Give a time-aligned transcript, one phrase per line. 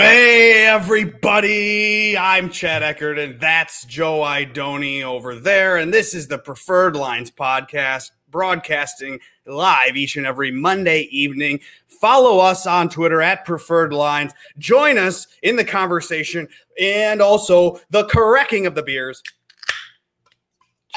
[0.00, 2.16] Hey, everybody.
[2.18, 5.78] I'm Chad Eckert, and that's Joe Idoni over there.
[5.78, 11.60] And this is the Preferred Lines podcast, broadcasting live each and every Monday evening.
[11.86, 14.32] Follow us on Twitter at Preferred Lines.
[14.58, 16.46] Join us in the conversation
[16.78, 19.22] and also the correcting of the beers.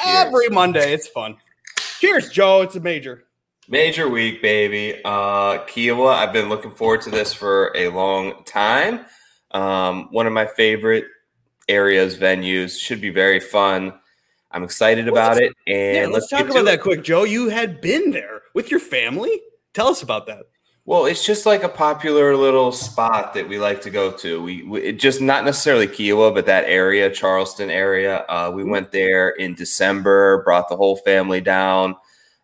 [0.03, 0.93] Every Monday.
[0.93, 1.37] It's fun.
[1.99, 2.61] Cheers, Joe.
[2.61, 3.26] It's a major.
[3.69, 5.01] Major week, baby.
[5.03, 9.05] Uh, Kiawah, I've been looking forward to this for a long time.
[9.51, 11.05] Um, one of my favorite
[11.67, 12.79] areas, venues.
[12.79, 13.93] Should be very fun.
[14.51, 15.53] I'm excited Well, about it.
[15.67, 16.65] And Yeah, let's, talk get to about it.
[16.77, 17.25] that quick, Joe.
[17.25, 19.41] You had been there with your family.
[19.73, 20.43] Tell us about that.
[20.85, 24.41] Well, it's just like a popular little spot that we like to go to.
[24.41, 28.19] We, we just not necessarily Kiawah, but that area, Charleston area.
[28.29, 31.97] Uh, we went there in December, brought the whole family down,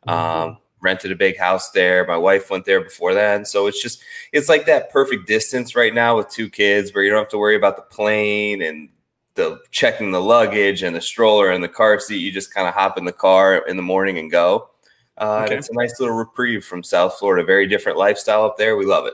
[0.08, 2.06] um, rented a big house there.
[2.06, 5.94] My wife went there before then, so it's just it's like that perfect distance right
[5.94, 8.90] now with two kids, where you don't have to worry about the plane and
[9.36, 12.17] the checking the luggage and the stroller and the car seat.
[12.17, 14.70] You just kind of hop in the car in the morning and go.
[15.17, 17.45] Uh, and it's a nice little reprieve from South Florida.
[17.45, 18.75] Very different lifestyle up there.
[18.75, 19.14] We love it.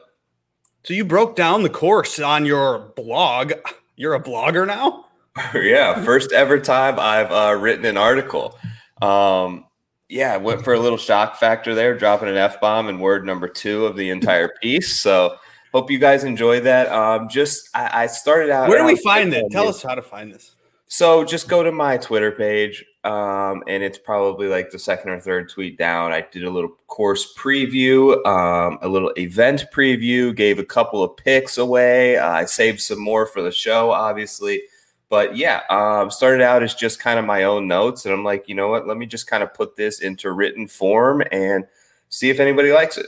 [0.83, 3.53] So you broke down the course on your blog.
[3.95, 5.05] You're a blogger now?
[5.53, 8.57] yeah, first ever time I've uh, written an article.
[9.01, 9.65] Um,
[10.09, 13.47] yeah, went for a little shock factor there, dropping an F bomb in word number
[13.47, 14.99] two of the entire piece.
[14.99, 15.37] So
[15.71, 16.91] hope you guys enjoy that.
[16.91, 18.67] Um, just I, I started out.
[18.67, 19.45] Where do we find it?
[19.51, 20.55] Tell us how to find this.
[20.87, 25.19] So just go to my Twitter page, um, and it's probably like the second or
[25.19, 26.11] third tweet down.
[26.11, 31.15] I did a little course preview, um, a little event preview, gave a couple of
[31.15, 32.17] picks away.
[32.17, 34.63] Uh, I saved some more for the show, obviously.
[35.09, 38.47] But yeah, um, started out as just kind of my own notes, and I'm like,
[38.47, 38.87] you know what?
[38.87, 41.65] Let me just kind of put this into written form and
[42.09, 43.07] see if anybody likes it.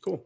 [0.00, 0.24] Cool.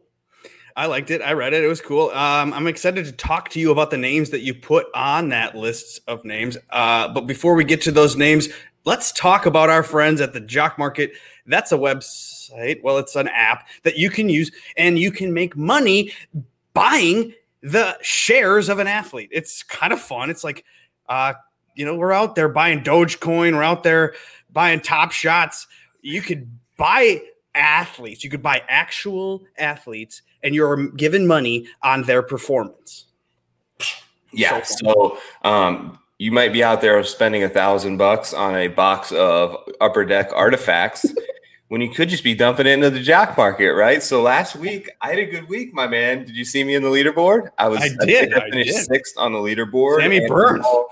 [0.75, 1.21] I liked it.
[1.21, 1.63] I read it.
[1.63, 2.09] It was cool.
[2.09, 5.55] Um, I'm excited to talk to you about the names that you put on that
[5.55, 6.57] list of names.
[6.71, 8.49] Uh, but before we get to those names,
[8.85, 11.11] let's talk about our friends at the Jock Market.
[11.45, 12.81] That's a website.
[12.81, 16.13] Well, it's an app that you can use, and you can make money
[16.73, 19.29] buying the shares of an athlete.
[19.31, 20.31] It's kind of fun.
[20.31, 20.65] It's like,
[21.09, 21.33] uh,
[21.75, 23.53] you know, we're out there buying Dogecoin.
[23.53, 24.13] We're out there
[24.51, 25.67] buying Top Shots.
[26.01, 27.21] You could buy
[27.55, 28.23] athletes.
[28.23, 33.05] You could buy actual athletes, and you're given money on their performance.
[34.31, 34.61] Yeah.
[34.61, 39.11] So So, um, you might be out there spending a thousand bucks on a box
[39.11, 41.05] of upper deck artifacts
[41.69, 44.03] when you could just be dumping it into the jock market, right?
[44.03, 46.25] So last week I had a good week, my man.
[46.25, 47.49] Did you see me in the leaderboard?
[47.57, 48.85] I was I did, I I finished did.
[48.85, 50.01] sixth on the leaderboard.
[50.01, 50.65] Sammy Burns.
[50.65, 50.89] All,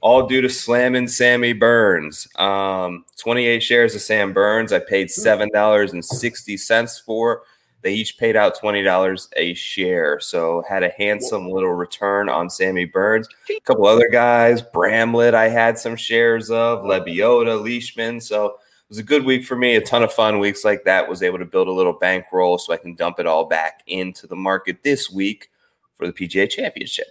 [0.00, 2.26] all due to slamming Sammy Burns.
[2.36, 4.72] Um, 28 shares of Sam Burns.
[4.72, 7.42] I paid seven dollars and sixty cents for.
[7.82, 12.48] They each paid out twenty dollars a share, so had a handsome little return on
[12.48, 13.28] Sammy Burns.
[13.50, 18.20] A couple other guys, Bramlett, I had some shares of Lebiota, Leishman.
[18.20, 18.58] So
[18.92, 19.74] was a good week for me.
[19.74, 21.08] A ton of fun weeks like that.
[21.08, 24.26] Was able to build a little bankroll so I can dump it all back into
[24.26, 25.48] the market this week
[25.94, 27.06] for the PGA Championship.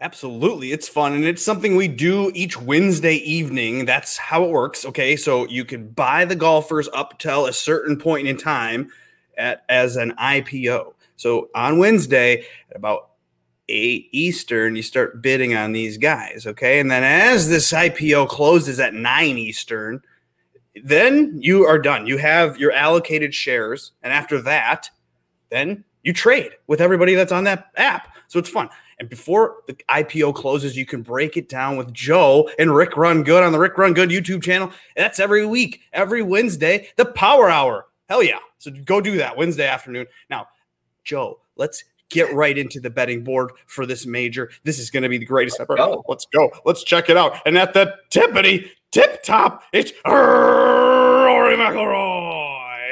[0.00, 0.70] Absolutely.
[0.70, 1.14] It's fun.
[1.14, 3.86] And it's something we do each Wednesday evening.
[3.86, 4.84] That's how it works.
[4.84, 5.16] Okay.
[5.16, 8.88] So you can buy the golfers up till a certain point in time
[9.36, 10.94] at, as an IPO.
[11.16, 13.10] So on Wednesday at about
[13.68, 16.46] 8 Eastern, you start bidding on these guys.
[16.46, 16.78] Okay.
[16.78, 20.00] And then as this IPO closes at 9 Eastern,
[20.84, 22.06] then you are done.
[22.06, 23.92] You have your allocated shares.
[24.02, 24.90] And after that,
[25.50, 28.14] then you trade with everybody that's on that app.
[28.28, 28.68] So it's fun.
[28.98, 33.22] And before the IPO closes, you can break it down with Joe and Rick Run
[33.22, 34.68] Good on the Rick Run Good YouTube channel.
[34.68, 37.86] And that's every week, every Wednesday, the Power Hour.
[38.08, 38.38] Hell yeah.
[38.58, 40.06] So go do that Wednesday afternoon.
[40.30, 40.48] Now,
[41.04, 44.50] Joe, let's get right into the betting board for this major.
[44.64, 45.76] This is going to be the greatest ever.
[45.76, 46.04] go.
[46.08, 46.50] Let's go.
[46.64, 47.40] Let's check it out.
[47.46, 52.26] And at the tippity tip top, it's Rory McIlroy.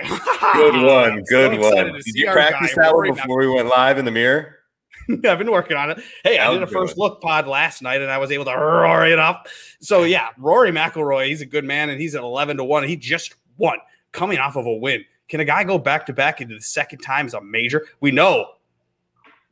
[0.54, 1.12] Good one.
[1.12, 1.92] I'm so Good one.
[1.94, 4.58] Did you practice guy, that one before we went live in the mirror?
[5.08, 6.00] yeah, I've been working on it.
[6.22, 7.00] Hey, I did a first good.
[7.00, 9.48] look pod last night, and I was able to roar it up.
[9.80, 12.84] So yeah, Rory McIlroy, he's a good man, and he's at eleven to one.
[12.84, 13.78] He just won,
[14.12, 15.04] coming off of a win.
[15.28, 17.86] Can a guy go back to back into the second time as a major?
[18.00, 18.46] We know,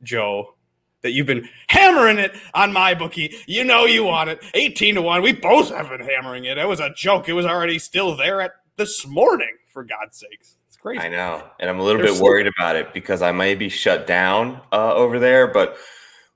[0.03, 0.55] Joe,
[1.01, 3.35] that you've been hammering it on my bookie.
[3.45, 5.21] You know you want it, eighteen to one.
[5.21, 6.57] We both have been hammering it.
[6.57, 7.29] It was a joke.
[7.29, 9.51] It was already still there at this morning.
[9.71, 11.01] For God's sakes, it's crazy.
[11.01, 13.69] I know, and I'm a little They're bit worried about it because I may be
[13.69, 15.77] shut down uh, over there, but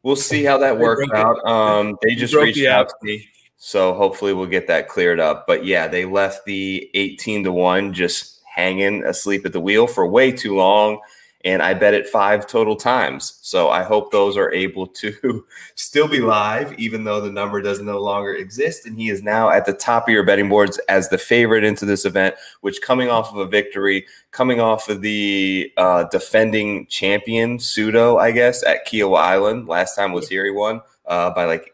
[0.02, 1.46] we'll see how that works out.
[1.46, 3.28] Um, they just reached the out to me,
[3.58, 5.46] so hopefully we'll get that cleared up.
[5.46, 10.08] But yeah, they left the 18 to one just hanging asleep at the wheel for
[10.08, 11.00] way too long,
[11.45, 13.39] and I bet it five total times.
[13.42, 15.45] So I hope those are able to
[15.75, 18.86] still be live, even though the number does no longer exist.
[18.86, 21.86] And he is now at the top of your betting boards as the favorite into
[21.86, 27.60] this event, which coming off of a victory, coming off of the uh, defending champion
[27.60, 29.68] pseudo, I guess, at Kiawah Island.
[29.68, 31.74] Last time was here, he won uh, by like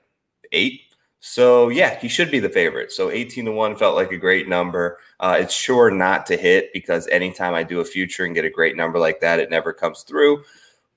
[0.51, 0.81] eight.
[1.25, 2.91] So yeah, he should be the favorite.
[2.91, 4.97] So 18 to 1 felt like a great number.
[5.21, 8.49] Uh, it's sure not to hit because anytime I do a future and get a
[8.49, 10.43] great number like that, it never comes through.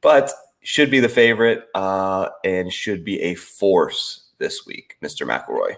[0.00, 0.32] But
[0.62, 5.24] should be the favorite uh, and should be a force this week, Mr.
[5.24, 5.76] McIlroy.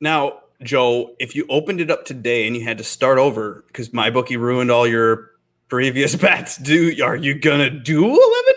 [0.00, 3.92] Now, Joe, if you opened it up today and you had to start over because
[3.92, 5.32] my bookie ruined all your
[5.68, 8.49] previous bets, do are you gonna do 11 to 1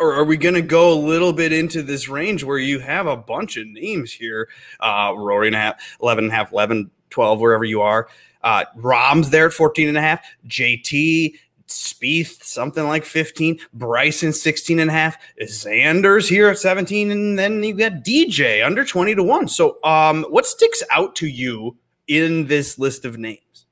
[0.00, 3.16] or are we gonna go a little bit into this range where you have a
[3.16, 4.48] bunch of names here?
[4.80, 8.08] Uh Rory and a half, 11 and a half, 11, 12, wherever you are.
[8.42, 10.24] Uh, Rahm's there at 14 and a half.
[10.46, 11.34] JT,
[11.68, 13.58] Spieth, something like 15.
[13.74, 15.16] Bryson, 16 and a half.
[15.42, 17.10] Xander's here at 17.
[17.10, 19.48] And then you got DJ under 20 to 1.
[19.48, 21.76] So, um, what sticks out to you
[22.08, 23.66] in this list of names?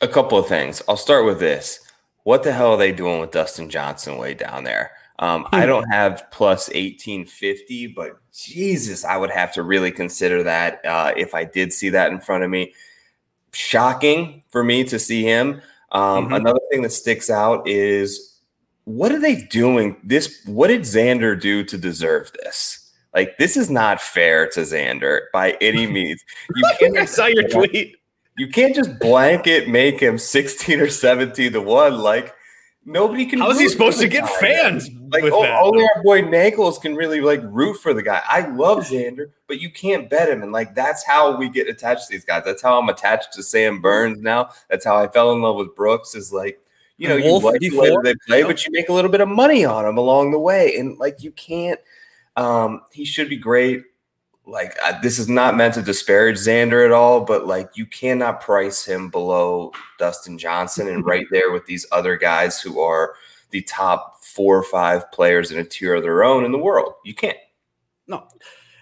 [0.00, 0.82] A couple of things.
[0.88, 1.80] I'll start with this.
[2.22, 4.92] What the hell are they doing with Dustin Johnson way down there?
[5.20, 5.66] Um, I hmm.
[5.66, 11.34] don't have plus 1850, but Jesus, I would have to really consider that uh, if
[11.34, 12.72] I did see that in front of me
[13.52, 15.60] shocking for me to see him.
[15.90, 16.34] Um, mm-hmm.
[16.34, 18.40] Another thing that sticks out is
[18.84, 19.96] what are they doing?
[20.04, 22.92] This what did Xander do to deserve this?
[23.14, 26.22] Like this is not fair to Xander by any means.
[26.54, 27.96] You can't I saw your tweet.
[28.36, 31.98] You can't just blanket make him 16 or 17 to 1.
[31.98, 32.34] Like
[32.84, 33.40] nobody can.
[33.40, 34.88] How is he supposed to get guy, fans?
[35.10, 38.22] Like oh, only our boy Nankles can really like root for the guy.
[38.28, 42.06] I love Xander, but you can't bet him, and like that's how we get attached
[42.06, 42.42] to these guys.
[42.44, 44.50] That's how I'm attached to Sam Burns now.
[44.68, 46.14] That's how I fell in love with Brooks.
[46.14, 46.60] Is like
[46.96, 49.28] you know you like the way they play, but you make a little bit of
[49.28, 51.80] money on them along the way, and like you can't.
[52.36, 53.82] Um, he should be great
[54.48, 58.40] like I, this is not meant to disparage Xander at all, but like you cannot
[58.40, 63.14] price him below Dustin Johnson and right there with these other guys who are
[63.50, 66.94] the top four or five players in a tier of their own in the world.
[67.04, 67.36] You can't.
[68.06, 68.28] No,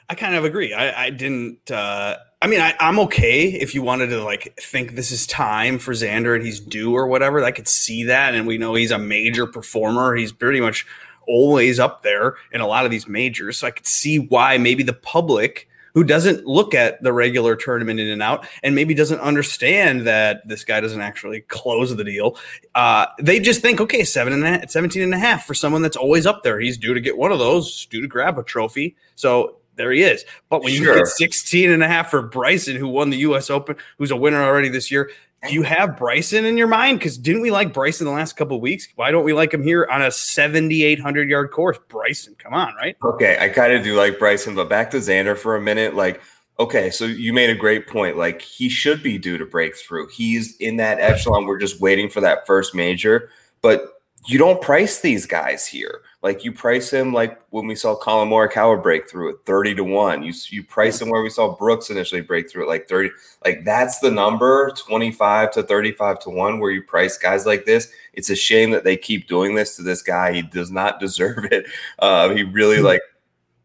[0.07, 0.75] I kind of agree.
[0.75, 1.71] I, I didn't.
[1.71, 5.79] Uh, I mean, I, I'm okay if you wanted to like think this is time
[5.79, 7.43] for Xander and he's due or whatever.
[7.43, 10.15] I could see that, and we know he's a major performer.
[10.15, 10.87] He's pretty much
[11.27, 13.57] always up there in a lot of these majors.
[13.57, 17.99] So I could see why maybe the public who doesn't look at the regular tournament
[17.99, 22.37] in and out and maybe doesn't understand that this guy doesn't actually close the deal.
[22.75, 25.81] Uh, they just think, okay, seven and a half, 17 and a half for someone
[25.81, 26.61] that's always up there.
[26.61, 28.95] He's due to get one of those, due to grab a trophy.
[29.15, 30.27] So there he is.
[30.51, 30.93] But when sure.
[30.93, 34.17] you get 16 and a half for Bryson, who won the US Open, who's a
[34.17, 35.11] winner already this year,
[35.47, 36.99] do you have Bryson in your mind?
[36.99, 38.89] Because didn't we like Bryson the last couple weeks?
[38.97, 41.79] Why don't we like him here on a 7,800 yard course?
[41.89, 42.97] Bryson, come on, right?
[43.05, 45.95] Okay, I kind of do like Bryson, but back to Xander for a minute.
[45.95, 46.21] Like,
[46.59, 48.17] okay, so you made a great point.
[48.17, 50.09] Like, he should be due to break through.
[50.09, 51.47] He's in that echelon.
[51.47, 53.31] We're just waiting for that first major.
[53.63, 56.01] But you don't price these guys here.
[56.27, 59.85] Like you price him like when we saw Collin Morikawa break through at 30 to
[59.85, 60.25] 1.
[60.25, 63.11] You you price him where we saw Brooks initially break through at like 30.
[63.45, 67.93] Like that's the number 25 to 35 to 1 where you price guys like this.
[68.13, 70.33] It's a shame that they keep doing this to this guy.
[70.33, 71.67] He does not deserve it.
[72.01, 73.03] Uh, he really like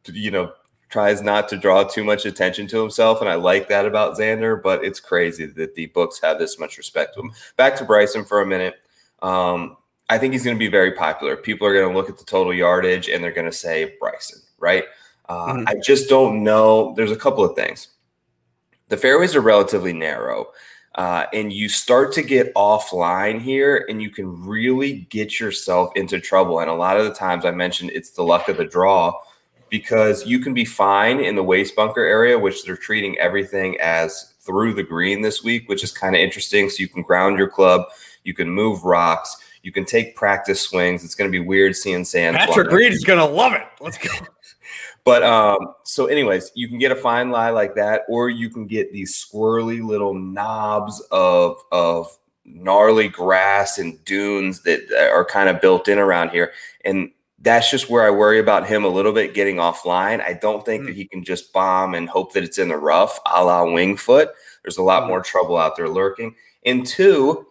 [0.06, 0.54] you know
[0.90, 4.62] tries not to draw too much attention to himself and I like that about Xander,
[4.62, 7.32] but it's crazy that the books have this much respect to him.
[7.56, 8.76] Back to Bryson for a minute.
[9.24, 9.78] Um,
[10.12, 11.38] I think he's going to be very popular.
[11.38, 14.42] People are going to look at the total yardage and they're going to say Bryson,
[14.60, 14.84] right?
[15.30, 15.68] Uh, mm-hmm.
[15.70, 16.94] I just don't know.
[16.98, 17.88] There's a couple of things.
[18.90, 20.48] The fairways are relatively narrow,
[20.96, 26.20] uh, and you start to get offline here, and you can really get yourself into
[26.20, 26.60] trouble.
[26.60, 29.18] And a lot of the times, I mentioned it's the luck of the draw
[29.70, 34.34] because you can be fine in the waste bunker area, which they're treating everything as
[34.42, 36.70] through the green this week, which is kind of interesting.
[36.70, 37.86] So you can ground your club,
[38.26, 41.04] you can move rocks you can take practice swings.
[41.04, 42.36] It's going to be weird seeing sand.
[42.38, 43.64] Patrick Reed is going to love it.
[43.80, 44.10] Let's go.
[45.04, 48.68] but um, so, anyways, you can get a fine lie like that, or you can
[48.68, 55.62] get these squirrely little knobs of of gnarly grass and dunes that are kind of
[55.62, 56.52] built in around here,
[56.84, 60.22] and that's just where I worry about him a little bit getting offline.
[60.22, 60.86] I don't think mm.
[60.88, 64.00] that he can just bomb and hope that it's in the rough, a la Winged
[64.00, 64.30] Foot.
[64.64, 65.08] There's a lot mm.
[65.08, 66.36] more trouble out there lurking.
[66.66, 67.48] And two,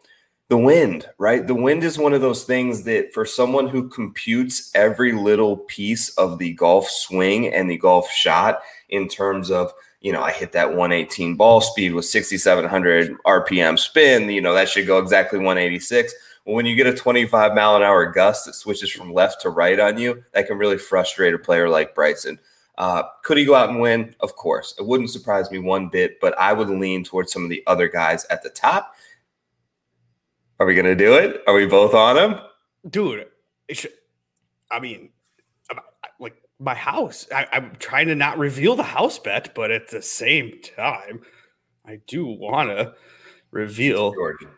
[0.51, 1.47] the wind, right?
[1.47, 6.09] The wind is one of those things that for someone who computes every little piece
[6.17, 10.51] of the golf swing and the golf shot in terms of, you know, I hit
[10.53, 16.13] that 118 ball speed with 6,700 RPM spin, you know, that should go exactly 186.
[16.45, 19.51] Well, when you get a 25 mile an hour gust that switches from left to
[19.51, 22.41] right on you, that can really frustrate a player like Bryson.
[22.77, 24.17] Uh, could he go out and win?
[24.19, 24.75] Of course.
[24.81, 27.89] It wouldn't surprise me one bit, but I would lean towards some of the other
[27.89, 28.97] guys at the top.
[30.61, 31.43] Are we going to do it?
[31.47, 32.41] Are we both on him?
[32.91, 33.27] Dude,
[33.71, 33.93] should,
[34.71, 35.09] I mean,
[36.19, 40.03] like my house, I, I'm trying to not reveal the house bet, but at the
[40.03, 41.23] same time,
[41.87, 42.93] I do want to
[43.51, 44.13] reveal.
[44.13, 44.49] Jordan.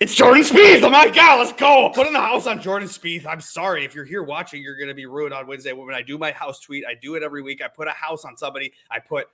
[0.00, 0.82] It's Jordan Spieth.
[0.82, 1.90] Oh my God, let's go.
[1.94, 3.24] Put in the house on Jordan Spieth.
[3.26, 3.86] I'm sorry.
[3.86, 5.72] If you're here watching, you're going to be ruined on Wednesday.
[5.72, 7.62] When I do my house tweet, I do it every week.
[7.62, 8.74] I put a house on somebody.
[8.90, 9.28] I put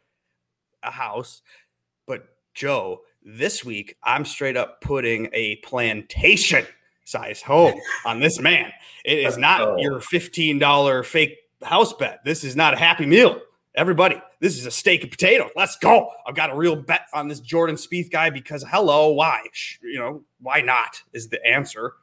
[0.85, 1.43] a house.
[2.07, 6.67] But Joe, this week, I'm straight up putting a plantation
[7.05, 8.71] size home on this man.
[9.05, 9.77] It is not Oh.
[9.79, 12.21] your $15 fake house bet.
[12.25, 13.41] This is not a happy meal.
[13.77, 15.51] Everybody, this is a steak and potato.
[15.57, 16.11] Let's go.
[16.27, 19.41] I've got a real bet on this Jordan Spieth guy because hello, why?
[19.83, 21.95] You know, why not is the answer.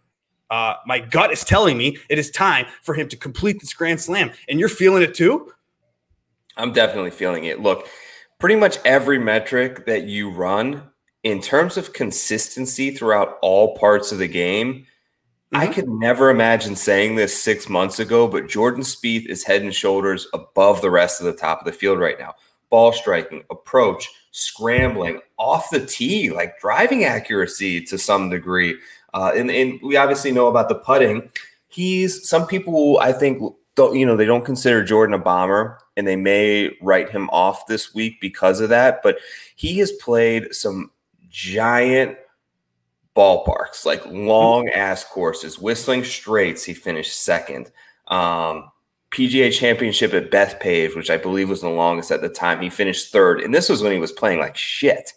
[0.50, 4.02] Uh, my gut is telling me it is time for him to complete this Grand
[4.02, 5.54] Slam, and you're feeling it too.
[6.58, 7.62] I'm definitely feeling it.
[7.62, 7.88] Look,
[8.38, 10.91] pretty much every metric that you run
[11.24, 14.86] in terms of consistency throughout all parts of the game,
[15.54, 15.74] I Mhm.
[15.74, 20.28] could never imagine saying this six months ago, but Jordan Spieth is head and shoulders
[20.34, 22.36] above the rest of the top of the field right now.
[22.70, 28.78] Ball striking, approach, scrambling, off the tee, like driving accuracy to some degree.
[29.14, 31.30] Uh, and, and we obviously know about the putting.
[31.68, 33.44] He's some people, I think,
[33.76, 37.68] don't you know they don't consider Jordan a bomber, and they may write him off
[37.68, 39.04] this week because of that.
[39.04, 39.18] But
[39.56, 40.92] he has played some
[41.32, 42.18] giant
[43.16, 45.58] ballparks, like long ass courses.
[45.58, 47.72] Whistling Straits, he finished second.
[48.08, 48.72] Um,
[49.12, 53.12] PGA Championship at Bethpage, which I believe was the longest at the time, he finished
[53.12, 55.14] third, and this was when he was playing like shit.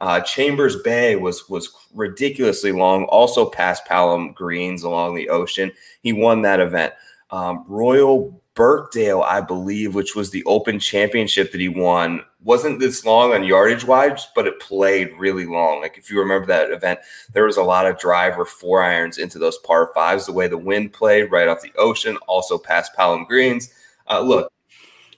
[0.00, 5.72] Uh, Chambers Bay was was ridiculously long, also paspalum Greens along the ocean.
[6.02, 6.94] He won that event.
[7.30, 13.04] Um, Royal Birkdale, I believe, which was the Open Championship that he won, wasn't this
[13.04, 15.80] long on yardage wise, but it played really long.
[15.80, 16.98] Like if you remember that event,
[17.32, 20.26] there was a lot of driver four irons into those par fives.
[20.26, 23.72] The way the wind played right off the ocean, also paspalum Greens.
[24.10, 24.52] Uh, look,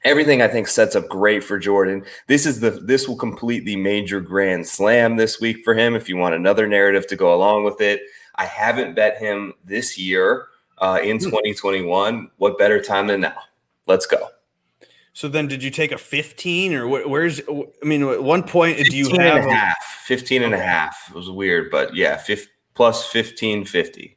[0.05, 2.05] everything I think sets up great for Jordan.
[2.27, 5.95] This is the this will complete the major grand slam this week for him.
[5.95, 8.03] If you want another narrative to go along with it,
[8.35, 10.49] I haven't bet him this year
[10.81, 12.31] uh, in 2021.
[12.37, 13.37] What better time than now?
[13.87, 14.29] Let's go.
[15.13, 17.41] So then, did you take a 15 or wh- where's?
[17.49, 19.37] I mean, at one point, do you 15 have?
[19.43, 19.77] and a half.
[20.07, 20.97] 15 and a half.
[21.11, 24.17] It was weird, but yeah, fif- plus 1550.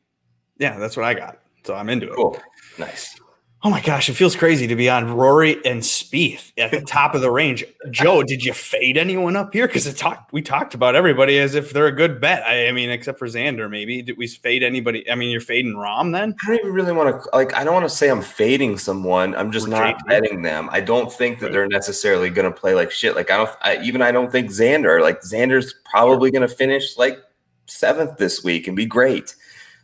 [0.60, 1.39] Yeah, that's what I got.
[1.65, 2.15] So I'm into it.
[2.15, 2.39] Cool.
[2.77, 3.20] Nice.
[3.65, 7.15] Oh my gosh, it feels crazy to be on Rory and Spieth at the top
[7.15, 7.63] of the range.
[7.91, 9.67] Joe, did you fade anyone up here?
[9.67, 12.43] Because talked we talked about everybody as if they're a good bet.
[12.43, 14.01] I, I mean, except for Xander, maybe.
[14.01, 15.10] Did we fade anybody?
[15.10, 16.36] I mean, you're fading Rahm then?
[16.43, 17.55] I don't even really want to like.
[17.55, 19.34] I don't want to say I'm fading someone.
[19.34, 20.67] I'm just not betting them.
[20.70, 23.15] I don't think that they're necessarily going to play like shit.
[23.15, 23.50] Like I don't.
[23.62, 25.01] I, even I don't think Xander.
[25.01, 27.17] Like Xander's probably going to finish like
[27.67, 29.36] seventh this week and be great.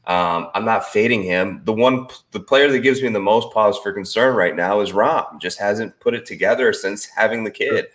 [0.10, 1.62] Um, I'm not fading him.
[1.66, 4.92] The one, the player that gives me the most pause for concern right now is
[4.92, 5.40] Rahm.
[5.40, 7.86] Just hasn't put it together since having the kid.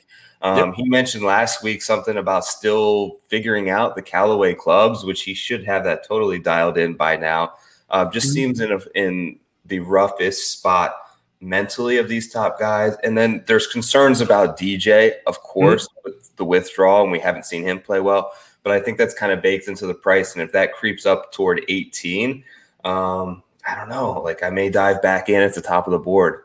[0.41, 5.35] Um, He mentioned last week something about still figuring out the Callaway clubs, which he
[5.35, 7.55] should have that totally dialed in by now.
[7.91, 8.33] Uh, just Mhm.
[8.33, 10.95] seems in a, in the roughest spot
[11.41, 12.95] mentally of these top guys.
[13.03, 17.65] And then there's concerns about DJ, of course, with the withdrawal, and we haven't seen
[17.65, 18.33] him play well.
[18.65, 20.33] But I think that's kind of baked into the price.
[20.33, 22.43] And if that creeps up toward 18,
[22.83, 24.21] um, I don't know.
[24.23, 26.41] Like I may dive back in at the top of the board.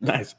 [0.00, 0.34] Nice.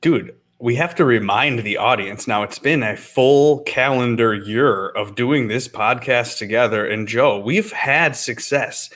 [0.00, 5.14] Dude, we have to remind the audience now it's been a full calendar year of
[5.14, 6.86] doing this podcast together.
[6.86, 8.90] And Joe, we've had success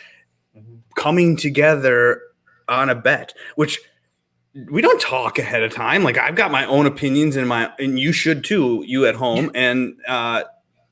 [0.96, 2.22] coming together
[2.68, 3.80] on a bet, which
[4.70, 6.02] we don't talk ahead of time.
[6.02, 9.50] Like I've got my own opinions and my and you should too, you at home.
[9.54, 10.44] And uh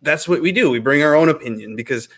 [0.07, 0.71] that's what we do.
[0.71, 2.09] We bring our own opinion because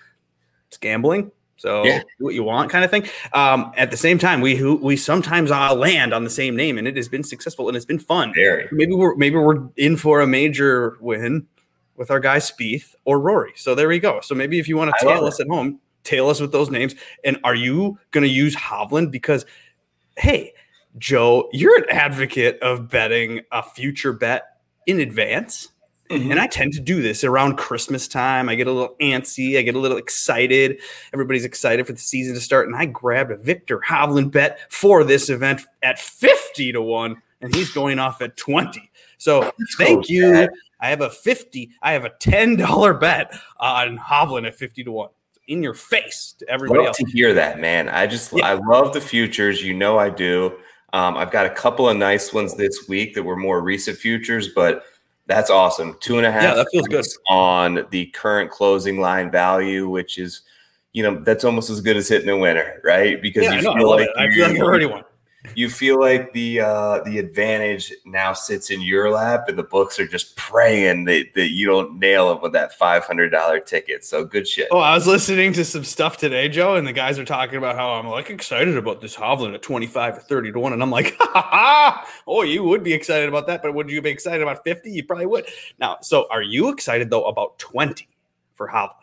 [0.69, 1.33] it's gambling.
[1.57, 1.99] So Yeah.
[2.19, 3.05] do what you want, kind of thing.
[3.33, 6.79] Um, at the same time, we who we sometimes uh, land on the same name,
[6.79, 8.33] and it has been successful and it's been fun.
[8.33, 8.69] Very.
[8.71, 11.49] Maybe we're maybe we're in for a major win
[11.97, 13.53] with our guy Spieth or Rory.
[13.57, 14.21] So there we go.
[14.21, 16.95] So maybe if you want to tail us at home, tail us with those names.
[17.25, 19.45] And are you going to use Hovland because,
[20.17, 20.53] hey,
[20.97, 24.45] Joe, you're an advocate of betting a future bet
[24.87, 25.69] in advance.
[26.11, 26.31] Mm-hmm.
[26.31, 28.49] And I tend to do this around Christmas time.
[28.49, 29.59] I get a little antsy.
[29.59, 30.81] I get a little excited.
[31.13, 32.67] Everybody's excited for the season to start.
[32.67, 37.55] And I grabbed a Viktor Hovland bet for this event at 50 to 1, and
[37.55, 38.91] he's going off at 20.
[39.19, 40.33] So thank go, you.
[40.33, 40.51] Dad.
[40.81, 45.09] I have a 50, I have a $10 bet on Hovland at 50 to 1.
[45.49, 46.99] in your face to everybody love else.
[46.99, 47.89] to hear that, man.
[47.89, 48.47] I just Yeah.
[48.47, 49.63] I love the futures.
[49.63, 50.53] You know I do.
[50.93, 54.49] Um, I've got a couple of nice ones this week that were more recent futures,
[54.49, 54.85] but
[55.29, 55.97] that's awesome.
[56.01, 57.07] Two and a half Yeah, that feels good.
[57.29, 60.41] on the current closing line value, which is,
[60.93, 63.23] you know, that's almost as good as hitting a winner, right?
[63.23, 63.73] Because Yeah, you know.
[63.73, 64.09] I feel love like.
[64.19, 65.05] I feel like I you- already won.
[65.55, 69.99] You feel like the uh the advantage now sits in your lap and the books
[69.99, 74.49] are just praying that, that you don't nail it with that $500 ticket so good
[74.49, 77.57] shit Oh, I was listening to some stuff today, Joe, and the guys are talking
[77.57, 80.73] about how I'm like excited about this Hovland at 25 or 30 to 1.
[80.73, 82.09] And I'm like, ha, ha, ha.
[82.27, 84.91] oh, you would be excited about that, but would you be excited about 50?
[84.91, 85.47] You probably would.
[85.79, 88.07] Now, so are you excited though about 20
[88.55, 88.95] for Hovland?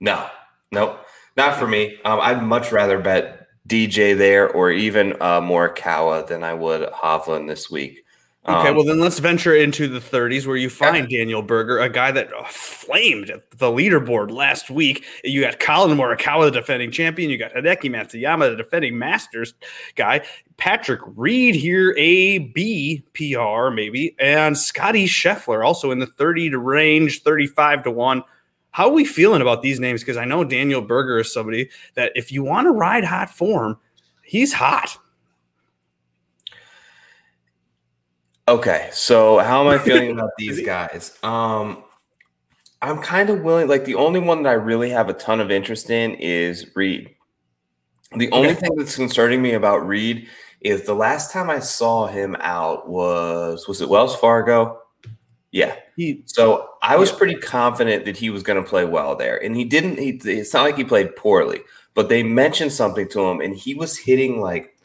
[0.00, 0.28] no
[0.72, 0.98] nope
[1.36, 6.42] not for me um, i'd much rather bet dj there or even uh morikawa than
[6.44, 8.04] i would hovland this week
[8.46, 11.88] Okay, Um, well then let's venture into the 30s where you find Daniel Berger, a
[11.88, 15.02] guy that uh, flamed at the leaderboard last week.
[15.24, 17.30] You got Collin Morikawa, the defending champion.
[17.30, 19.54] You got Hideki Matsuyama, the defending Masters
[19.94, 20.26] guy.
[20.58, 26.58] Patrick Reed here, A B PR maybe, and Scotty Scheffler also in the 30 to
[26.58, 28.22] range, 35 to one.
[28.74, 30.00] How are we feeling about these names?
[30.00, 33.78] Because I know Daniel Berger is somebody that if you want to ride hot form,
[34.24, 34.98] he's hot.
[38.48, 41.16] Okay, so how am I feeling about these guys?
[41.22, 41.84] Um,
[42.82, 43.68] I'm kind of willing.
[43.68, 47.14] Like the only one that I really have a ton of interest in is Reed.
[48.16, 50.26] The only thing that's concerning me about Reed
[50.62, 54.80] is the last time I saw him out was was it Wells Fargo?
[55.52, 55.76] Yeah.
[55.96, 59.56] He So I was pretty confident that he was going to play well there, and
[59.56, 59.98] he didn't.
[59.98, 61.62] He, it's not like he played poorly,
[61.94, 64.76] but they mentioned something to him, and he was hitting like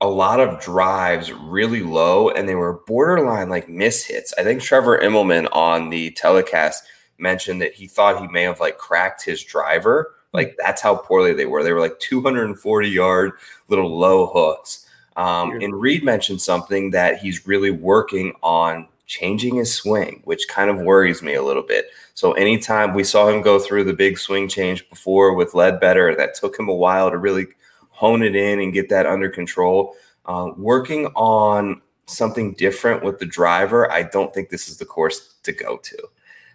[0.00, 4.32] a lot of drives really low, and they were borderline like miss hits.
[4.38, 6.84] I think Trevor Immelman on the telecast
[7.18, 10.14] mentioned that he thought he may have like cracked his driver.
[10.32, 11.62] Like that's how poorly they were.
[11.62, 13.32] They were like 240 yard
[13.68, 14.86] little low hooks.
[15.16, 20.70] Um, and Reed mentioned something that he's really working on changing his swing, which kind
[20.70, 21.86] of worries me a little bit.
[22.14, 26.34] So anytime we saw him go through the big swing change before with Leadbetter, that
[26.34, 27.46] took him a while to really
[27.90, 29.94] hone it in and get that under control.
[30.26, 35.34] Uh, working on something different with the driver, I don't think this is the course
[35.42, 35.98] to go to.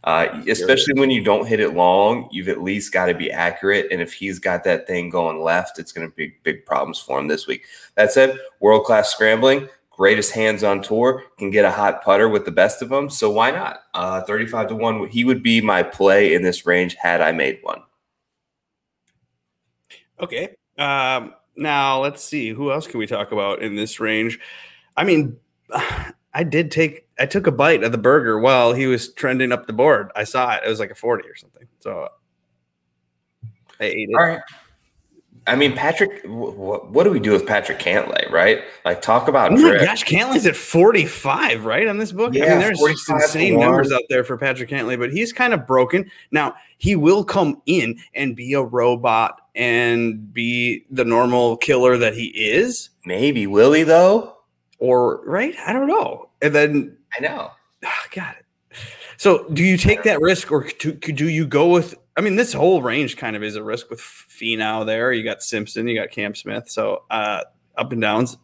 [0.06, 3.88] Uh, especially when you don't hit it long, you've at least got to be accurate.
[3.92, 7.20] And if he's got that thing going left, it's going to be big problems for
[7.20, 7.66] him this week.
[7.96, 9.68] That said, world class scrambling,
[10.00, 13.10] greatest hands on tour, can get a hot putter with the best of them.
[13.10, 13.82] So why not?
[13.94, 17.60] Uh, 35 to 1, he would be my play in this range had I made
[17.64, 17.82] one.
[20.22, 20.56] Okay.
[20.78, 24.40] Um, now let's see who else can we talk about in this range.
[24.96, 25.38] I mean,
[26.34, 29.68] I did take I took a bite of the burger while he was trending up
[29.68, 30.12] the board.
[30.16, 31.68] I saw it; it was like a forty or something.
[31.80, 32.08] So
[33.80, 34.16] I ate it.
[34.16, 34.42] All right.
[35.50, 38.62] I mean, Patrick, what, what do we do with Patrick Cantlay, right?
[38.86, 39.82] Like, talk about Oh my drip.
[39.82, 41.88] gosh, Cantlay's at 45, right?
[41.88, 42.34] On this book.
[42.36, 45.34] I Yeah, mean, there's just 45 insane numbers out there for Patrick Cantlay, but he's
[45.34, 46.10] kind of broken.
[46.32, 52.14] Now, he will come in and be a robot and be the normal killer that
[52.14, 54.38] he is, Maybe Willie though.
[54.78, 55.56] or right?
[55.66, 56.30] I don't know.
[56.42, 57.52] And then I know.
[58.14, 58.46] Got it.
[59.18, 61.96] So, do you take that risk, or do, do you go with?
[62.20, 65.14] I mean, this whole range kind of is a risk with Finau there.
[65.14, 66.70] You got Simpson, you got Cam Smith.
[66.70, 67.44] So, uh,
[67.78, 68.38] up and downs.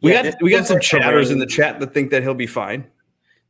[0.00, 2.22] We Yeah, got this we got some like chatters in the chat that think that
[2.22, 2.86] he'll be fine.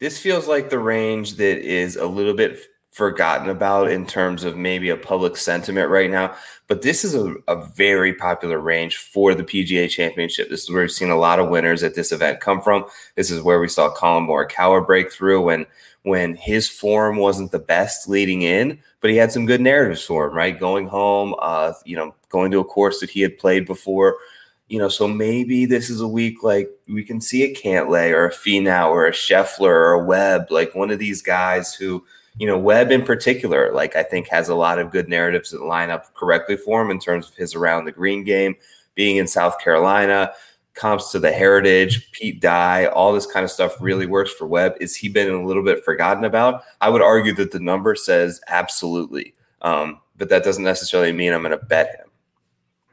[0.00, 2.58] This feels like the range that is a little bit
[2.90, 6.34] forgotten about in terms of maybe a public sentiment right now.
[6.66, 10.50] But this is a, a very popular range for the PGA Championship.
[10.50, 12.84] This is where we've seen a lot of winners at this event come from.
[13.14, 15.66] This is where we saw Collin Morikawa break through when
[16.04, 20.26] when his form wasn't the best leading in, but he had some good narratives for
[20.26, 20.58] him, right?
[20.58, 24.18] Going home, uh, you know, going to a course that he had played before.
[24.68, 28.26] You know, so maybe this is a week like we can see a Cantlay or
[28.26, 32.04] a Finau or a Scheffler or a Webb, like one of these guys who,
[32.36, 35.62] you know, Webb in particular, like I think has a lot of good narratives that
[35.62, 38.56] line up correctly for him in terms of his around the green game,
[38.94, 40.32] being in South Carolina,
[40.74, 44.74] comps to the heritage, Pete Dye, all this kind of stuff really works for Webb.
[44.80, 46.62] Is he been a little bit forgotten about?
[46.80, 49.34] I would argue that the number says absolutely.
[49.62, 52.10] Um, but that doesn't necessarily mean I'm going to bet him.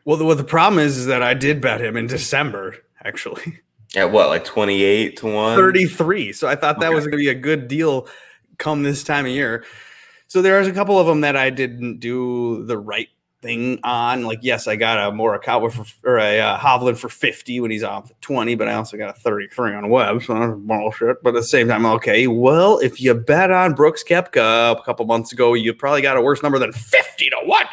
[0.06, 3.60] Well, the, the problem is, is that I did bet him in December, actually,
[3.96, 5.58] At what, like 28 to 1?
[5.58, 6.34] 33.
[6.34, 6.96] So I thought that Okay.
[6.96, 8.08] was going to be a good deal
[8.58, 9.63] come this time of year.
[10.28, 13.10] So there's a couple of them that I didn't do the right
[13.42, 14.24] thing on.
[14.24, 17.84] Like, yes, I got a Morikawa for or a uh, Hovland for 50 when he's
[17.84, 21.22] off at 20, but I also got a 33 on Webb, so that's bullshit.
[21.24, 25.06] But at the same time, okay, well, if you bet on Brooks Koepka a couple
[25.06, 27.68] months ago, you probably got a worse number than 50 to what?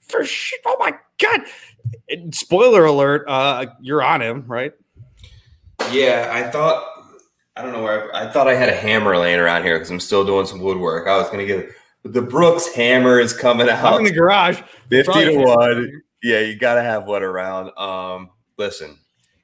[0.00, 0.60] For shit.
[0.66, 1.40] Oh my god.
[2.32, 4.72] Spoiler alert, uh, you're on him, right?
[5.90, 6.86] Yeah, I thought
[7.56, 9.90] I don't know where I, I thought I had a hammer laying around here because
[9.90, 11.06] I'm still doing some woodwork.
[11.06, 11.70] I was gonna get
[12.04, 13.94] the Brooks hammer is coming out.
[13.94, 14.60] I'm in the garage.
[14.88, 16.02] 50 to 1.
[16.22, 17.76] Yeah, you got to have one around.
[17.78, 18.98] Um, listen,